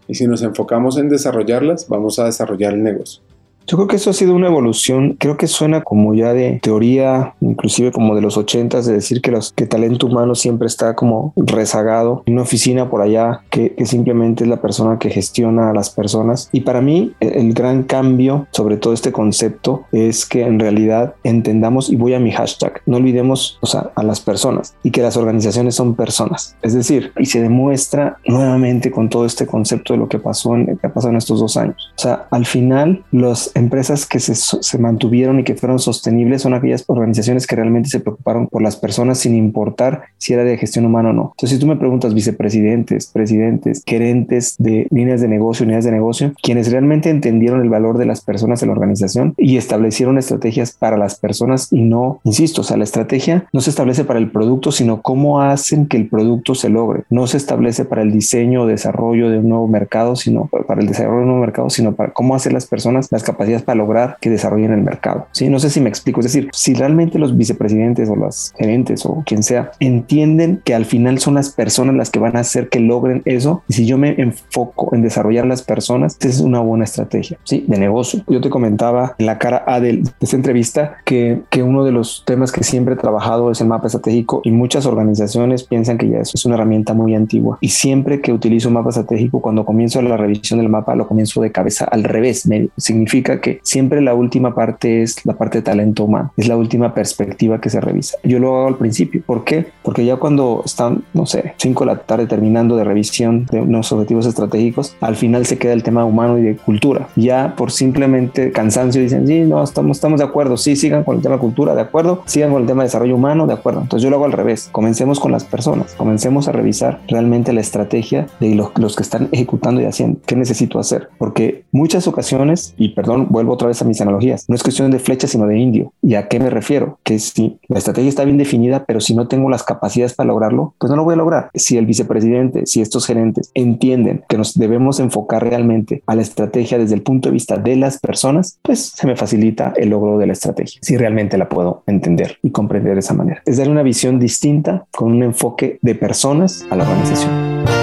[0.07, 3.23] y si nos enfocamos en desarrollarlas, vamos a desarrollar el negocio.
[3.67, 7.35] Yo creo que eso ha sido una evolución, creo que suena como ya de teoría,
[7.41, 11.33] inclusive como de los ochentas, de decir que, los, que talento humano siempre está como
[11.35, 15.89] rezagado, en una oficina por allá que, simplemente es la persona que gestiona a las
[15.89, 16.49] personas.
[16.51, 21.15] Y para mí e, el gran cambio sobre todo este concepto es que en realidad
[21.23, 25.01] entendamos, y voy a mi hashtag, no olvidemos o sea, a las personas y que
[25.01, 26.55] las organizaciones son personas.
[26.61, 30.77] Es decir, y se demuestra nuevamente con todo este concepto de lo que pasó en,
[30.77, 31.91] que ha pasado en estos dos años.
[31.97, 36.53] O sea, al final los empresas que se, se, mantuvieron y que fueron sostenibles son
[36.53, 40.85] aquellas organizaciones que realmente se preocuparon por las personas sin importar si era de gestión
[40.85, 41.33] humana o no.
[41.35, 46.33] Entonces, si tú me preguntas vicepresidentes, presidentes, gerentes de líneas de negocio, unidades de negocio,
[46.41, 50.97] quienes realmente entendieron el valor de las personas en la organización y establecieron estrategias para
[50.97, 54.71] las personas y no, insisto, o sea, la estrategia no se establece para el producto,
[54.71, 57.03] sino cómo hacen que el producto se logre.
[57.09, 60.87] No se establece para el diseño o desarrollo de un nuevo mercado, sino para el
[60.87, 64.17] desarrollo de un nuevo mercado, sino para cómo hacer las personas las capacidades para lograr
[64.21, 65.27] que desarrollen el mercado.
[65.31, 66.19] Sí, no sé si me explico.
[66.19, 70.85] Es decir, si realmente los vicepresidentes o las gerentes o quien sea entienden que al
[70.85, 73.97] final son las personas las que van a hacer que logren eso, y si yo
[73.97, 78.23] me enfoco en desarrollar las personas, esa es una buena estrategia sí, de negocio.
[78.27, 82.23] Yo te comentaba en la cara A de, esta entrevista que, que uno de los
[82.25, 86.19] temas que siempre he trabajado es el mapa estratégico y muchas organizaciones piensan que ya
[86.19, 87.57] eso es una herramienta muy antigua.
[87.61, 91.41] Y siempre que utilizo un mapa estratégico, cuando comienzo la revisión del mapa, lo comienzo
[91.41, 92.45] de cabeza al revés.
[92.47, 96.57] Me, significa que siempre la última parte es la parte de talento humano, es la
[96.57, 98.17] última perspectiva que se revisa.
[98.23, 99.21] Yo lo hago al principio.
[99.25, 99.67] ¿Por qué?
[99.83, 103.91] Porque ya cuando están, no sé, 5 de la tarde terminando de revisión de unos
[103.91, 107.07] objetivos estratégicos, al final se queda el tema humano y de cultura.
[107.15, 111.21] Ya por simplemente cansancio dicen, sí, no, estamos, estamos de acuerdo, sí, sigan con el
[111.21, 113.81] tema cultura, de acuerdo, sigan con el tema de desarrollo humano, de acuerdo.
[113.81, 114.69] Entonces yo lo hago al revés.
[114.71, 119.29] Comencemos con las personas, comencemos a revisar realmente la estrategia de los, los que están
[119.31, 120.19] ejecutando y haciendo.
[120.25, 121.09] ¿Qué necesito hacer?
[121.17, 124.47] Porque muchas ocasiones, y perdón, vuelvo otra vez a mis analogías.
[124.49, 125.93] No es cuestión de flecha, sino de indio.
[126.01, 126.99] ¿Y a qué me refiero?
[127.03, 130.73] Que si la estrategia está bien definida, pero si no tengo las capacidades para lograrlo,
[130.77, 131.49] pues no lo voy a lograr.
[131.53, 136.77] Si el vicepresidente, si estos gerentes entienden que nos debemos enfocar realmente a la estrategia
[136.77, 140.27] desde el punto de vista de las personas, pues se me facilita el logro de
[140.27, 143.41] la estrategia, si realmente la puedo entender y comprender de esa manera.
[143.45, 147.80] Es darle una visión distinta con un enfoque de personas a la organización.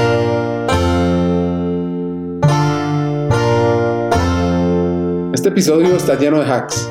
[5.38, 6.90] Este episodio está lleno de hacks.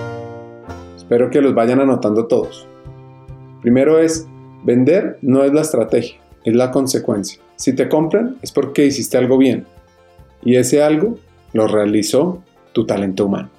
[0.96, 2.66] Espero que los vayan anotando todos.
[3.62, 4.26] Primero es,
[4.64, 7.42] vender no es la estrategia, es la consecuencia.
[7.58, 9.66] Si te compran es porque hiciste algo bien
[10.46, 11.18] y ese algo
[11.52, 12.42] lo realizó
[12.72, 13.50] tu talento humano.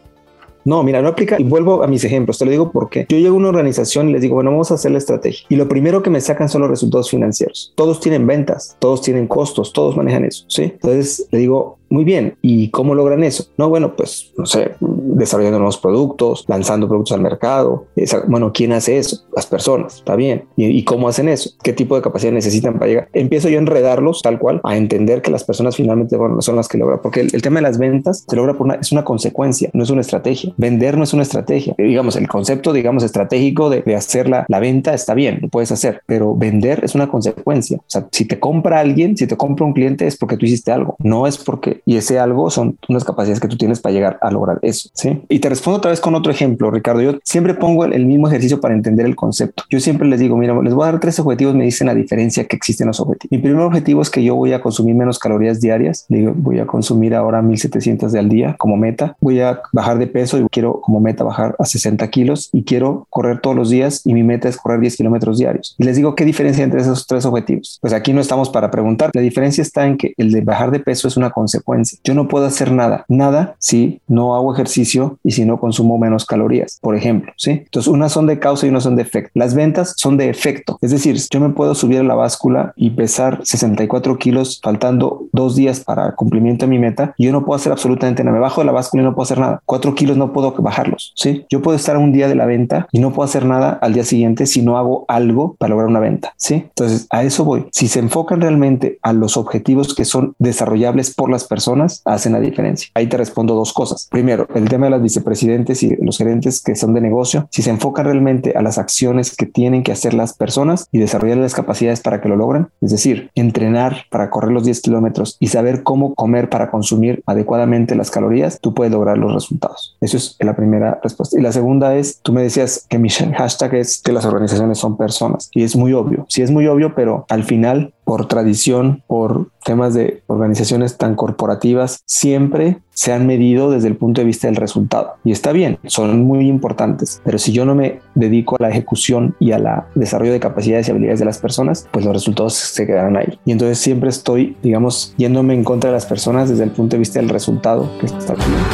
[0.64, 1.38] No, mira, no aplica.
[1.38, 2.38] Y vuelvo a mis ejemplos.
[2.38, 4.74] Te lo digo porque yo llego a una organización y les digo, bueno, vamos a
[4.74, 5.44] hacer la estrategia.
[5.50, 7.74] Y lo primero que me sacan son los resultados financieros.
[7.74, 10.46] Todos tienen ventas, todos tienen costos, todos manejan eso.
[10.48, 10.62] Sí.
[10.62, 12.36] Entonces le digo, muy bien.
[12.42, 13.46] ¿Y cómo logran eso?
[13.56, 17.86] No, bueno, pues no sé, desarrollando nuevos productos, lanzando productos al mercado.
[18.26, 19.24] bueno, ¿quién hace eso?
[19.34, 20.44] Las personas, está bien.
[20.56, 21.50] ¿Y, cómo hacen eso?
[21.62, 23.08] ¿Qué tipo de capacidad necesitan para llegar?
[23.12, 26.78] Empiezo yo a enredarlos tal cual, a entender que las personas finalmente son las que
[26.78, 29.82] logran, porque el, tema de las ventas se logra por una, es una consecuencia, no
[29.82, 30.54] es una estrategia.
[30.56, 31.74] Vender no es una estrategia.
[31.78, 35.72] Digamos, el concepto, digamos, estratégico de, de hacer la, la venta está bien, lo puedes
[35.72, 37.78] hacer, pero vender es una consecuencia.
[37.78, 40.72] O sea, si te compra alguien, si te compra un cliente es porque tú hiciste
[40.72, 44.18] algo, no es porque y ese algo son unas capacidades que tú tienes para llegar
[44.20, 44.90] a lograr eso.
[44.92, 45.22] Sí.
[45.28, 47.02] Y te respondo otra vez con otro ejemplo, Ricardo.
[47.02, 49.64] Yo siempre pongo el, mismo ejercicio para entender el concepto.
[49.70, 52.44] Yo siempre les digo, mira, les voy a dar tres objetivos, me dicen la diferencia
[52.44, 53.30] que existen los objetivos.
[53.30, 56.06] Mi primer objetivo es que yo voy a consumir menos calorías diarias.
[56.08, 59.16] Digo, voy a consumir ahora 1700 de al día como meta.
[59.20, 63.06] Voy a bajar de peso y quiero como meta bajar a 60 kilos y quiero
[63.10, 65.74] correr todos los días y mi meta es correr 10 kilómetros diarios.
[65.78, 67.78] Y les digo, ¿qué diferencia entre esos tres objetivos?
[67.80, 69.10] Pues aquí no estamos para preguntar.
[69.12, 71.67] La diferencia está en que el de bajar de peso es una consecuencia
[72.04, 76.24] yo no puedo hacer nada, nada si no hago ejercicio y si no consumo menos
[76.24, 77.50] calorías, por ejemplo, ¿sí?
[77.50, 79.30] Entonces, unas son de causa y unas son de efecto.
[79.34, 82.90] Las ventas son de efecto, es decir, yo me puedo subir a la báscula y
[82.90, 87.14] pesar 64 kilos faltando dos días para cumplimiento de mi meta.
[87.18, 88.34] Yo no puedo hacer absolutamente nada.
[88.34, 89.62] Me bajo de la báscula y no puedo hacer nada.
[89.64, 91.44] Cuatro kilos no puedo bajarlos, ¿sí?
[91.50, 94.04] Yo puedo estar un día de la venta y no puedo hacer nada al día
[94.04, 96.54] siguiente si no hago algo para lograr una venta, ¿sí?
[96.54, 97.66] Entonces, a eso voy.
[97.72, 101.57] Si se enfocan realmente a los objetivos que son desarrollables por las personas,
[102.04, 102.90] hacen la diferencia.
[102.94, 104.08] Ahí te respondo dos cosas.
[104.10, 107.70] Primero, el tema de las vicepresidentes y los gerentes que son de negocio, si se
[107.70, 112.00] enfocan realmente a las acciones que tienen que hacer las personas y desarrollar las capacidades
[112.00, 116.14] para que lo logren, es decir, entrenar para correr los 10 kilómetros y saber cómo
[116.14, 119.96] comer para consumir adecuadamente las calorías, tú puedes lograr los resultados.
[120.00, 121.38] Eso es la primera respuesta.
[121.38, 124.96] Y la segunda es, tú me decías que mi hashtag es que las organizaciones son
[124.96, 126.26] personas y es muy obvio.
[126.28, 132.00] Sí es muy obvio, pero al final por tradición, por temas de organizaciones tan corporativas,
[132.06, 135.16] siempre se han medido desde el punto de vista del resultado.
[135.24, 139.36] Y está bien, son muy importantes, pero si yo no me dedico a la ejecución
[139.38, 143.18] y al desarrollo de capacidades y habilidades de las personas, pues los resultados se quedarán
[143.18, 143.38] ahí.
[143.44, 147.00] Y entonces siempre estoy, digamos, yéndome en contra de las personas desde el punto de
[147.00, 148.68] vista del resultado que está teniendo.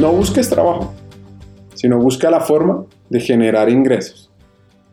[0.00, 0.92] No busques trabajo,
[1.74, 4.29] sino busca la forma de generar ingresos.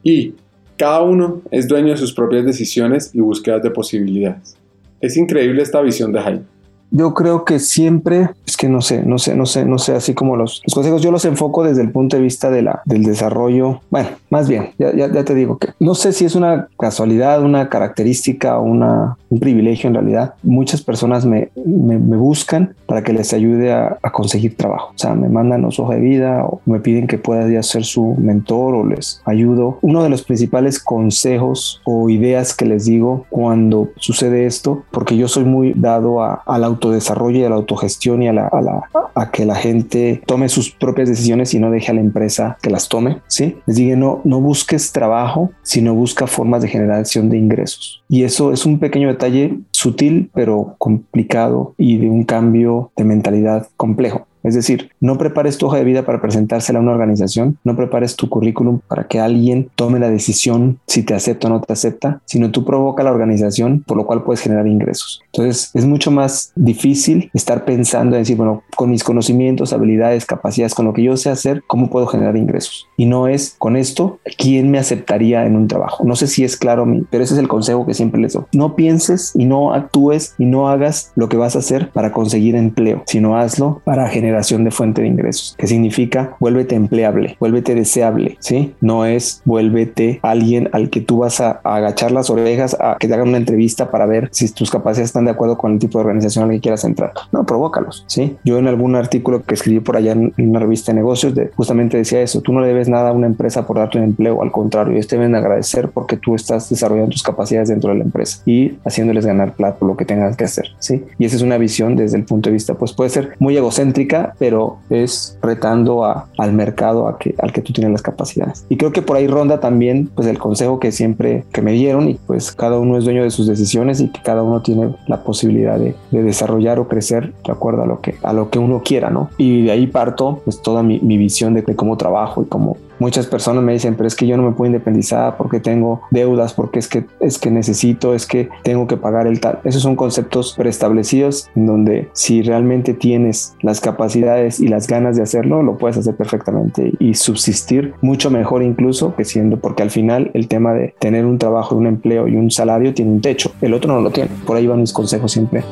[0.08, 0.36] Y
[0.78, 4.56] cada uno es dueño de sus propias decisiones y búsquedas de posibilidades.
[5.02, 6.44] Es increíble esta visión de Jaime.
[6.92, 10.14] Yo creo que siempre, es que no sé, no sé, no sé, no sé, así
[10.14, 13.82] como los, consejos, yo los enfoco desde el punto de vista de la, del desarrollo.
[13.90, 17.44] Bueno, más bien, ya, ya, ya te digo que no sé si es una casualidad,
[17.44, 20.34] una característica o una, un privilegio en realidad.
[20.44, 24.92] Muchas personas me, me, buscan para que les ayude a, a, conseguir trabajo.
[24.96, 28.16] O sea, me mandan los hoja de vida o me piden que pueda ser su
[28.18, 29.78] mentor o les ayudo.
[29.82, 35.28] Uno de los principales consejos o ideas que les digo cuando sucede esto, porque yo
[35.28, 38.62] soy muy dado a, a la autodesarrollo y a la autogestión y a, la, a,
[38.62, 42.58] la, a que la gente tome sus propias decisiones y no deje a la empresa
[42.62, 43.22] que las tome.
[43.28, 43.58] ¿sí?
[43.66, 48.04] Les digo, no, no busques trabajo, sino busca formas de generación de ingresos.
[48.10, 53.68] Y eso es un pequeño detalle sutil, pero complicado y de un cambio de mentalidad
[53.76, 54.28] complejo.
[54.48, 58.16] Es decir, no prepares tu hoja de vida para presentársela a una organización, no prepares
[58.16, 62.22] tu currículum para que alguien tome la decisión si te acepta o no te acepta,
[62.26, 65.22] sino tú provoca la organización, por lo cual puedes generar ingresos.
[65.34, 70.74] Entonces, es mucho más difícil estar pensando en decir, bueno, con mis conocimientos, habilidades, capacidades,
[70.74, 72.88] con lo que yo sé hacer, ¿cómo puedo generar ingresos?
[72.96, 76.06] Y no es con esto, ¿quién me aceptaría en un trabajo?
[76.06, 78.44] No sé si es claro, pero ese es el consejo que siempre les doy.
[78.54, 82.56] No pienses y no actúes y no hagas lo que vas a hacer para conseguir
[82.56, 88.38] empleo, sino hazlo para generar de fuente de ingresos, que significa vuélvete empleable, vuélvete deseable,
[88.40, 88.74] ¿sí?
[88.82, 93.14] No es vuélvete alguien al que tú vas a, agachar las orejas a que te
[93.14, 96.06] hagan una entrevista para ver si tus capacidades están de acuerdo con el tipo de
[96.06, 97.14] organización al que quieras entrar.
[97.32, 98.38] No, provócalos, ¿sí?
[98.44, 102.22] Yo en algún artículo que escribí por allá en una revista de negocios justamente decía
[102.22, 104.94] eso, tú no le debes nada a una empresa por darte un empleo, al contrario,
[104.94, 108.78] ellos te deben agradecer porque tú estás desarrollando tus capacidades dentro de la empresa y
[108.86, 111.04] haciéndoles ganar plata por lo que tengas que hacer, ¿sí?
[111.18, 114.27] Y esa es una visión desde el punto de vista, pues puede ser muy egocéntrica,
[114.40, 118.66] pero es retando a, al mercado a que, al que tú tienes las capacidades.
[118.70, 122.10] Y creo que por ahí ronda también pues el consejo que siempre que me dieron
[122.10, 125.24] y pues cada uno es dueño de sus decisiones y que cada uno tiene la
[125.24, 128.82] posibilidad de, de desarrollar o crecer de acuerdo a lo que, a lo que uno
[128.84, 129.30] quiera, ¿no?
[129.38, 132.78] Y de ahí parto pues toda mi, mi visión de, de cómo trabajo y cómo,
[133.00, 136.54] Muchas personas me dicen, pero es que yo no me puedo independizar porque tengo deudas,
[136.54, 139.60] porque es que, es que necesito, es que tengo que pagar el tal.
[139.64, 145.24] Esos son conceptos preestablecidos en donde si realmente tienes las capacidades y las ganas de
[145.24, 150.32] hacerlo, lo puedes hacer perfectamente y subsistir mucho mejor incluso que siendo, porque al final
[150.34, 153.74] el tema de tener un trabajo, un empleo y un salario tiene un techo, el
[153.74, 154.30] otro no lo tiene.
[154.46, 155.64] Por ahí van mis consejos siempre.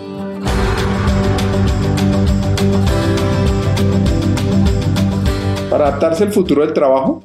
[5.76, 7.21] Para adaptarse al futuro del trabajo,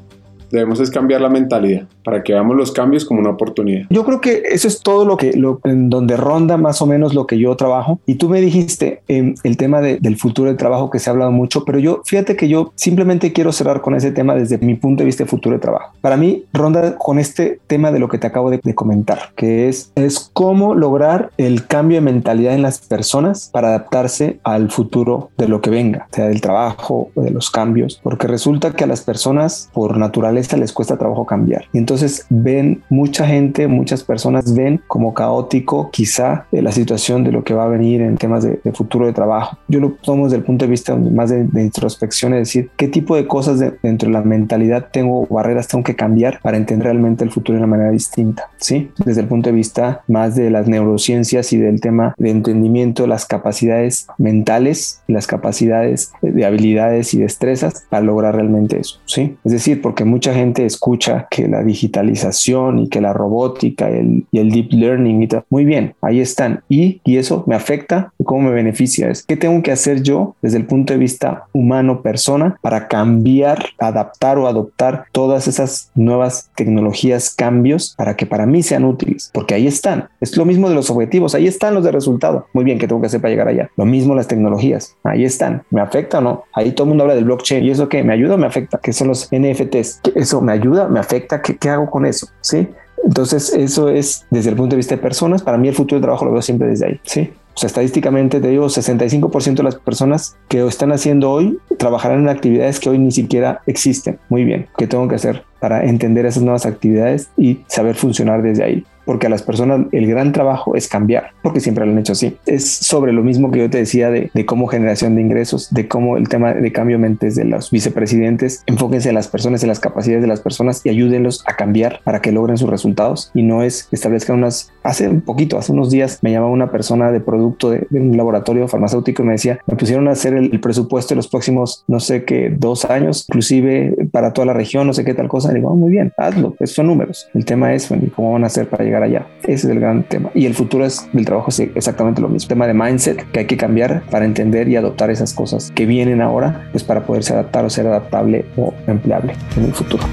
[0.51, 3.87] debemos es cambiar la mentalidad para que veamos los cambios como una oportunidad.
[3.91, 7.15] Yo creo que eso es todo lo que, lo, en donde ronda más o menos
[7.15, 8.01] lo que yo trabajo.
[8.07, 11.13] Y tú me dijiste eh, el tema de, del futuro del trabajo que se ha
[11.13, 14.75] hablado mucho, pero yo fíjate que yo simplemente quiero cerrar con ese tema desde mi
[14.75, 15.95] punto de vista de futuro de trabajo.
[16.01, 19.69] Para mí ronda con este tema de lo que te acabo de, de comentar, que
[19.69, 25.31] es, es cómo lograr el cambio de mentalidad en las personas para adaptarse al futuro
[25.37, 28.87] de lo que venga, sea del trabajo o de los cambios, porque resulta que a
[28.87, 31.65] las personas por naturaleza les cuesta trabajo cambiar.
[31.73, 37.33] Y entonces ven mucha gente, muchas personas ven como caótico quizá eh, la situación de
[37.33, 39.59] lo que va a venir en temas de, de, futuro de trabajo.
[39.69, 42.89] Yo lo tomo desde el punto de vista más de, de introspección, es decir, qué
[42.89, 46.85] tipo de cosas de, dentro de la mentalidad tengo, barreras tengo que cambiar para entender
[46.85, 48.91] realmente el futuro de una manera distinta, ¿sí?
[49.05, 53.27] Desde el punto de vista más de las neurociencias y del tema de entendimiento, las
[53.27, 59.37] capacidades mentales, las capacidades de habilidades y destrezas para lograr realmente eso, ¿sí?
[59.45, 64.39] Es decir, porque mucha gente escucha que la digitalización y que la robótica el, y
[64.39, 65.45] el deep learning y tal.
[65.51, 66.63] Muy bien, ahí están.
[66.69, 69.09] Y, y eso me afecta, ¿cómo me beneficia?
[69.09, 73.67] Es qué tengo que hacer yo desde el punto de vista humano, persona, para cambiar,
[73.79, 79.55] adaptar o adoptar todas esas nuevas tecnologías, cambios, para que para mí sean útiles, porque
[79.55, 80.09] ahí están.
[80.21, 82.47] Es lo mismo de los objetivos, ahí están los de resultado.
[82.53, 83.71] Muy bien, ¿qué tengo que hacer para llegar allá?
[83.77, 85.63] Lo mismo las tecnologías, ahí están.
[85.71, 86.45] ¿Me afecta o no?
[86.55, 88.79] Ahí todo el mundo habla del blockchain y eso que me ayuda o me afecta,
[88.79, 90.01] que son los NFTs.
[90.21, 90.87] ¿Eso me ayuda?
[90.87, 91.41] ¿Me afecta?
[91.41, 92.29] ¿Qué, qué hago con eso?
[92.43, 92.69] ¿Sí?
[93.03, 95.43] Entonces, eso es desde el punto de vista de personas.
[95.43, 97.01] Para mí, el futuro del trabajo lo veo siempre desde ahí.
[97.05, 97.33] Sí.
[97.63, 102.91] Estadísticamente te digo, 65% de las personas que están haciendo hoy trabajarán en actividades que
[102.91, 104.19] hoy ni siquiera existen.
[104.29, 104.67] Muy bien.
[104.77, 108.85] ¿Qué tengo que hacer para entender esas nuevas actividades y saber funcionar desde ahí?
[109.11, 112.37] Porque a las personas el gran trabajo es cambiar, porque siempre lo han hecho así.
[112.47, 115.89] Es sobre lo mismo que yo te decía de, de cómo generación de ingresos, de
[115.89, 119.81] cómo el tema de cambio mentes de los vicepresidentes, enfóquense en las personas, en las
[119.81, 123.65] capacidades de las personas y ayúdenlos a cambiar para que logren sus resultados y no
[123.65, 127.71] es establezcan unas, hace un poquito, hace unos días me llamaba una persona de producto
[127.71, 131.15] de, de un laboratorio farmacéutico y me decía, me pusieron a hacer el, el, presupuesto
[131.15, 135.05] de los próximos, no sé qué, dos años, inclusive para toda la región, no sé
[135.05, 135.51] qué tal cosa.
[135.51, 137.29] Y digo, oh, muy bien, hazlo, esos son números.
[137.35, 139.27] El tema es, bueno, ¿cómo van a hacer para llegar allá.
[139.43, 140.31] Ese es el gran tema.
[140.35, 142.49] Y el futuro es, del trabajo es exactamente lo mismo.
[142.49, 146.21] Tema de mindset que hay que cambiar para entender y adoptar esas cosas que vienen
[146.21, 150.05] ahora, pues para poderse adaptar o ser adaptable o empleable en el futuro.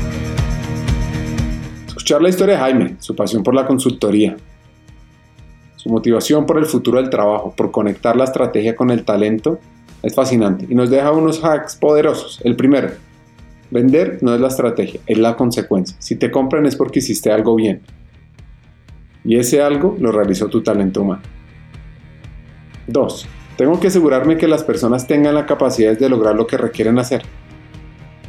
[1.88, 4.38] Escuchar la historia de Jaime, su pasión por la consultoría,
[5.75, 9.59] su motivación por el futuro del trabajo, por conectar la estrategia con el talento,
[10.03, 12.39] es fascinante y nos deja unos hacks poderosos.
[12.43, 12.89] El primero,
[13.71, 15.95] vender no es la estrategia, es la consecuencia.
[15.99, 17.81] Si te compran es porque hiciste algo bien
[19.24, 21.22] y ese algo lo realizó tu talento humano.
[22.88, 23.28] 2.
[23.57, 27.24] Tengo que asegurarme que las personas tengan la capacidad de lograr lo que requieren hacer.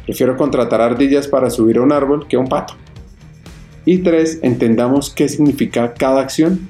[0.05, 2.73] Prefiero contratar ardillas para subir a un árbol que a un pato.
[3.85, 4.39] Y 3.
[4.41, 6.67] Entendamos qué significa cada acción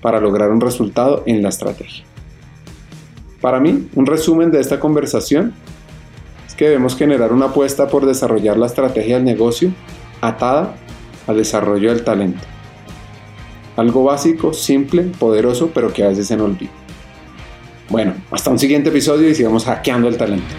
[0.00, 2.04] para lograr un resultado en la estrategia.
[3.40, 5.54] Para mí, un resumen de esta conversación
[6.46, 9.72] es que debemos generar una apuesta por desarrollar la estrategia del negocio
[10.20, 10.74] atada
[11.26, 12.40] al desarrollo del talento.
[13.76, 16.70] Algo básico, simple, poderoso, pero que a veces se nos olvida.
[17.88, 20.54] Bueno, hasta un siguiente episodio y sigamos hackeando el talento.